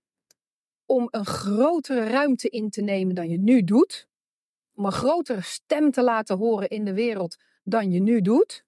om 0.86 1.08
een 1.10 1.26
grotere 1.26 2.04
ruimte 2.04 2.48
in 2.48 2.70
te 2.70 2.82
nemen 2.82 3.14
dan 3.14 3.28
je 3.28 3.38
nu 3.38 3.64
doet. 3.64 4.08
Om 4.74 4.84
een 4.84 4.92
grotere 4.92 5.42
stem 5.42 5.90
te 5.90 6.02
laten 6.02 6.36
horen 6.36 6.68
in 6.68 6.84
de 6.84 6.94
wereld 6.94 7.36
dan 7.64 7.90
je 7.90 8.00
nu 8.00 8.20
doet. 8.20 8.64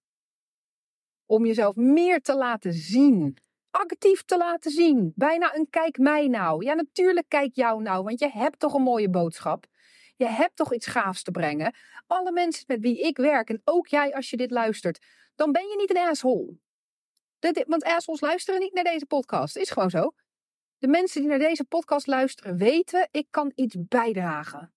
Om 1.27 1.47
jezelf 1.47 1.77
meer 1.77 2.21
te 2.21 2.37
laten 2.37 2.73
zien 2.73 3.39
actief 3.71 4.23
te 4.25 4.37
laten 4.37 4.71
zien. 4.71 5.13
Bijna 5.15 5.55
een 5.55 5.71
kijk 5.71 5.99
mij 5.99 6.27
nou. 6.29 6.65
Ja, 6.65 6.75
natuurlijk 6.75 7.29
kijk 7.29 7.55
jou 7.55 7.83
nou, 7.83 8.05
want 8.05 8.19
je 8.19 8.31
hebt 8.31 8.59
toch 8.59 8.75
een 8.75 8.83
mooie 8.83 9.11
boodschap. 9.11 9.67
Je 10.19 10.27
hebt 10.27 10.57
toch 10.57 10.75
iets 10.75 10.87
gaafs 10.87 11.23
te 11.23 11.31
brengen. 11.31 11.75
Alle 12.07 12.33
mensen 12.33 12.65
met 12.67 12.81
wie 12.81 13.01
ik 13.01 13.17
werk, 13.17 13.49
en 13.49 13.61
ook 13.65 13.87
jij 13.87 14.15
als 14.15 14.31
je 14.31 14.37
dit 14.37 14.51
luistert, 14.51 15.07
dan 15.35 15.53
ben 15.53 15.69
je 15.69 15.77
niet 15.77 15.91
een 15.91 16.09
asshole. 16.09 16.59
want 17.67 17.85
assholes 17.85 18.21
luisteren 18.21 18.61
niet 18.61 18.73
naar 18.73 18.85
deze 18.85 19.07
podcast. 19.07 19.57
Is 19.57 19.71
gewoon 19.71 19.91
zo. 19.91 20.13
De 20.79 20.89
mensen 20.89 21.21
die 21.21 21.31
naar 21.31 21.39
deze 21.39 21.65
podcast 21.65 22.07
luisteren 22.07 22.57
weten, 22.57 23.09
ik 23.11 23.27
kan 23.31 23.53
iets 23.55 23.77
bijdragen. 23.89 24.73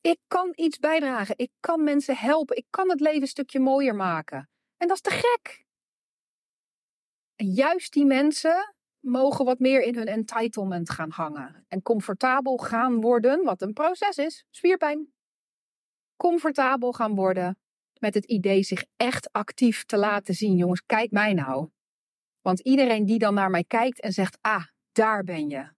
Ik 0.00 0.18
kan 0.26 0.52
iets 0.54 0.78
bijdragen. 0.78 1.34
Ik 1.38 1.50
kan 1.60 1.84
mensen 1.84 2.16
helpen. 2.16 2.56
Ik 2.56 2.66
kan 2.70 2.88
het 2.90 3.00
leven 3.00 3.20
een 3.20 3.26
stukje 3.28 3.60
mooier 3.60 3.94
maken. 3.94 4.50
En 4.76 4.88
dat 4.88 4.96
is 4.96 5.02
te 5.02 5.10
gek. 5.10 5.64
En 7.36 7.46
juist 7.46 7.92
die 7.92 8.04
mensen 8.04 8.75
mogen 9.06 9.44
wat 9.44 9.58
meer 9.58 9.82
in 9.82 9.96
hun 9.96 10.06
entitlement 10.06 10.90
gaan 10.90 11.10
hangen. 11.10 11.64
En 11.68 11.82
comfortabel 11.82 12.56
gaan 12.56 13.00
worden, 13.00 13.44
wat 13.44 13.62
een 13.62 13.72
proces 13.72 14.16
is, 14.16 14.44
spierpijn. 14.50 15.12
Comfortabel 16.16 16.92
gaan 16.92 17.14
worden 17.14 17.58
met 17.98 18.14
het 18.14 18.24
idee 18.24 18.62
zich 18.62 18.84
echt 18.96 19.32
actief 19.32 19.84
te 19.84 19.96
laten 19.96 20.34
zien. 20.34 20.56
Jongens, 20.56 20.82
kijk 20.86 21.10
mij 21.10 21.34
nou. 21.34 21.68
Want 22.40 22.60
iedereen 22.60 23.04
die 23.04 23.18
dan 23.18 23.34
naar 23.34 23.50
mij 23.50 23.64
kijkt 23.64 24.00
en 24.00 24.12
zegt, 24.12 24.38
ah, 24.40 24.64
daar 24.92 25.24
ben 25.24 25.48
je. 25.48 25.74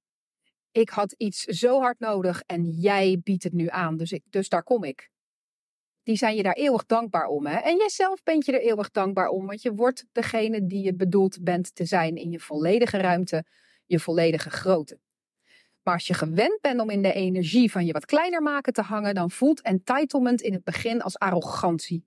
Ik 0.71 0.89
had 0.89 1.13
iets 1.13 1.43
zo 1.43 1.81
hard 1.81 1.99
nodig 1.99 2.43
en 2.47 2.71
jij 2.71 3.21
biedt 3.23 3.43
het 3.43 3.53
nu 3.53 3.69
aan, 3.69 3.97
dus, 3.97 4.13
ik, 4.13 4.23
dus 4.31 4.49
daar 4.49 4.63
kom 4.63 4.85
ik 4.85 5.11
die 6.09 6.17
zijn 6.17 6.37
je 6.37 6.43
daar 6.43 6.55
eeuwig 6.55 6.87
dankbaar 6.87 7.27
om. 7.27 7.47
Hè? 7.47 7.57
En 7.57 7.77
jijzelf 7.77 8.23
bent 8.23 8.45
je 8.45 8.53
er 8.53 8.61
eeuwig 8.61 8.91
dankbaar 8.91 9.29
om, 9.29 9.47
want 9.47 9.63
je 9.63 9.75
wordt 9.75 10.05
degene 10.13 10.67
die 10.67 10.83
je 10.83 10.95
bedoeld 10.95 11.39
bent 11.41 11.75
te 11.75 11.85
zijn 11.85 12.17
in 12.17 12.31
je 12.31 12.41
volledige 12.41 12.97
ruimte, 12.97 13.45
je 13.87 14.01
volledige 14.01 14.51
grootte. 14.51 14.99
Maar 15.83 15.95
als 15.95 16.07
je 16.07 16.15
gewend 16.15 16.61
bent 16.61 16.81
om 16.81 16.91
in 16.91 17.03
de 17.03 17.13
energie 17.13 17.71
van 17.71 17.87
je 17.87 17.93
wat 17.93 18.05
kleiner 18.05 18.43
maken 18.43 18.73
te 18.73 18.83
hangen, 18.83 19.15
dan 19.15 19.31
voelt 19.31 19.63
entitlement 19.63 20.41
in 20.41 20.53
het 20.53 20.65
begin 20.65 21.03
als 21.03 21.19
arrogantie. 21.19 22.07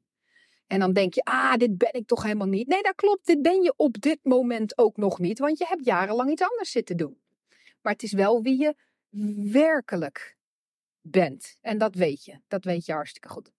En 0.68 0.80
dan 0.80 0.94
denk 0.94 1.14
je, 1.14 1.22
ah, 1.24 1.56
dit 1.56 1.78
ben 1.78 1.94
ik 1.94 2.08
toch 2.08 2.24
helemaal 2.24 2.48
niet. 2.48 2.68
Nee, 2.68 2.82
dat 2.82 2.96
klopt, 2.96 3.26
dit 3.26 3.42
ben 3.42 3.62
je 3.62 3.74
op 3.76 4.02
dit 4.02 4.20
moment 4.22 4.78
ook 4.78 4.98
nog 4.98 5.20
niet, 5.20 5.40
want 5.40 5.58
je 5.58 5.66
hebt 5.68 5.86
jarenlang 5.86 6.32
iets 6.32 6.44
anders 6.44 6.72
zitten 6.72 6.98
doen. 6.98 7.18
Maar 7.82 7.94
het 7.94 8.04
is 8.04 8.14
wel 8.14 8.42
wie 8.42 8.60
je 8.60 8.76
werkelijk 9.52 10.38
bent. 11.02 11.58
En 11.62 11.78
dat 11.78 11.96
weet 11.96 12.26
je. 12.26 12.40
Dat 12.48 12.64
weet 12.64 12.86
je 12.86 12.94
hartstikke 12.94 13.30
goed. 13.30 13.52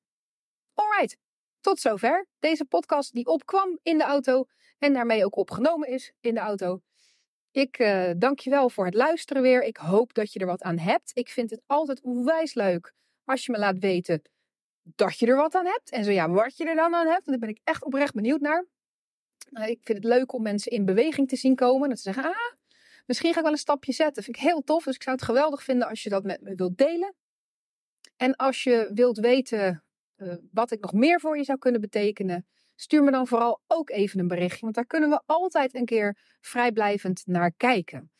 Alright, 0.75 1.17
tot 1.61 1.81
zover. 1.81 2.27
Deze 2.39 2.65
podcast 2.65 3.13
die 3.13 3.27
opkwam 3.27 3.79
in 3.83 3.99
de 3.99 4.05
auto 4.05 4.45
en 4.79 4.93
daarmee 4.93 5.25
ook 5.25 5.37
opgenomen 5.37 5.89
is 5.89 6.13
in 6.21 6.35
de 6.35 6.41
auto. 6.41 6.81
Ik 7.51 7.79
uh, 7.79 8.11
dank 8.17 8.39
je 8.39 8.51
wel 8.51 8.71
voor 8.71 8.85
het 8.85 8.95
luisteren 8.95 9.43
weer. 9.43 9.63
Ik 9.63 9.77
hoop 9.77 10.15
dat 10.15 10.33
je 10.33 10.39
er 10.39 10.47
wat 10.47 10.63
aan 10.63 10.79
hebt. 10.79 11.11
Ik 11.15 11.29
vind 11.29 11.51
het 11.51 11.63
altijd 11.67 12.01
onwijs 12.01 12.55
leuk 12.55 12.95
als 13.25 13.47
je 13.47 13.53
me 13.53 13.59
laat 13.59 13.79
weten 13.79 14.23
dat 14.83 15.19
je 15.19 15.27
er 15.27 15.37
wat 15.37 15.55
aan 15.55 15.67
hebt. 15.67 15.91
En 15.91 16.05
zo 16.05 16.11
ja, 16.11 16.31
wat 16.31 16.57
je 16.57 16.69
er 16.69 16.75
dan 16.75 16.95
aan 16.95 17.07
hebt. 17.07 17.27
Want 17.27 17.41
daar 17.41 17.49
ben 17.49 17.49
ik 17.49 17.61
echt 17.65 17.85
oprecht 17.85 18.15
benieuwd 18.15 18.41
naar. 18.41 18.67
Uh, 19.51 19.69
ik 19.69 19.81
vind 19.83 19.99
het 19.99 20.07
leuk 20.07 20.33
om 20.33 20.43
mensen 20.43 20.73
in 20.73 20.85
beweging 20.85 21.29
te 21.29 21.37
zien 21.37 21.55
komen. 21.55 21.89
Dat 21.89 21.99
ze 21.99 22.13
zeggen, 22.13 22.25
ah, 22.25 22.53
misschien 23.07 23.33
ga 23.33 23.39
ik 23.39 23.45
wel 23.45 23.53
een 23.53 23.59
stapje 23.59 23.93
zetten. 23.93 24.15
Dat 24.15 24.25
vind 24.25 24.37
ik 24.37 24.43
heel 24.43 24.63
tof. 24.63 24.85
Dus 24.85 24.95
ik 24.95 25.03
zou 25.03 25.17
het 25.17 25.25
geweldig 25.25 25.63
vinden 25.63 25.89
als 25.89 26.03
je 26.03 26.09
dat 26.09 26.25
met 26.25 26.41
me 26.41 26.55
wilt 26.55 26.79
delen. 26.79 27.15
En 28.17 28.37
als 28.37 28.63
je 28.63 28.91
wilt 28.95 29.19
weten 29.19 29.85
uh, 30.23 30.35
wat 30.53 30.71
ik 30.71 30.81
nog 30.81 30.93
meer 30.93 31.21
voor 31.21 31.37
je 31.37 31.45
zou 31.45 31.59
kunnen 31.59 31.81
betekenen, 31.81 32.47
stuur 32.75 33.03
me 33.03 33.11
dan 33.11 33.27
vooral 33.27 33.61
ook 33.67 33.91
even 33.91 34.21
een 34.21 34.29
berichtje. 34.29 34.61
Want 34.61 34.75
daar 34.75 34.87
kunnen 34.87 35.11
we 35.11 35.23
altijd 35.27 35.75
een 35.75 35.85
keer 35.85 36.19
vrijblijvend 36.41 37.23
naar 37.27 37.53
kijken. 37.53 38.11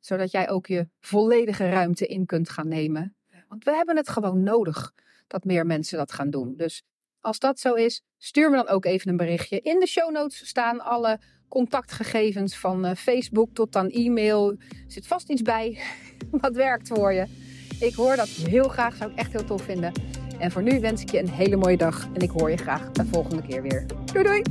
Zodat 0.00 0.30
jij 0.30 0.50
ook 0.50 0.66
je 0.66 0.88
volledige 1.00 1.70
ruimte 1.70 2.06
in 2.06 2.26
kunt 2.26 2.48
gaan 2.48 2.68
nemen. 2.68 3.16
Want 3.48 3.64
we 3.64 3.74
hebben 3.74 3.96
het 3.96 4.08
gewoon 4.08 4.42
nodig 4.42 4.92
dat 5.26 5.44
meer 5.44 5.66
mensen 5.66 5.98
dat 5.98 6.12
gaan 6.12 6.30
doen. 6.30 6.56
Dus 6.56 6.82
als 7.20 7.38
dat 7.38 7.58
zo 7.58 7.74
is, 7.74 8.02
stuur 8.18 8.50
me 8.50 8.56
dan 8.56 8.68
ook 8.68 8.84
even 8.84 9.10
een 9.10 9.16
berichtje. 9.16 9.60
In 9.60 9.80
de 9.80 9.86
show 9.86 10.10
notes 10.10 10.46
staan 10.46 10.80
alle 10.80 11.20
contactgegevens 11.48 12.56
van 12.56 12.86
uh, 12.86 12.94
Facebook 12.94 13.54
tot 13.54 13.76
aan 13.76 13.88
e-mail. 13.88 14.50
Er 14.50 14.58
zit 14.86 15.06
vast 15.06 15.30
iets 15.30 15.42
bij 15.42 15.82
wat 16.40 16.56
werkt 16.56 16.88
voor 16.88 17.12
je. 17.12 17.26
Ik 17.80 17.94
hoor 17.94 18.16
dat 18.16 18.28
heel 18.28 18.68
graag, 18.68 18.96
zou 18.96 19.10
ik 19.10 19.18
echt 19.18 19.32
heel 19.32 19.44
tof 19.44 19.62
vinden. 19.62 20.21
En 20.42 20.50
voor 20.50 20.62
nu 20.62 20.80
wens 20.80 21.02
ik 21.02 21.10
je 21.10 21.18
een 21.18 21.28
hele 21.28 21.56
mooie 21.56 21.76
dag 21.76 22.08
en 22.12 22.20
ik 22.20 22.30
hoor 22.30 22.50
je 22.50 22.56
graag 22.56 22.90
de 22.90 23.04
volgende 23.06 23.42
keer 23.42 23.62
weer. 23.62 23.86
Doei 24.12 24.24
doei! 24.24 24.42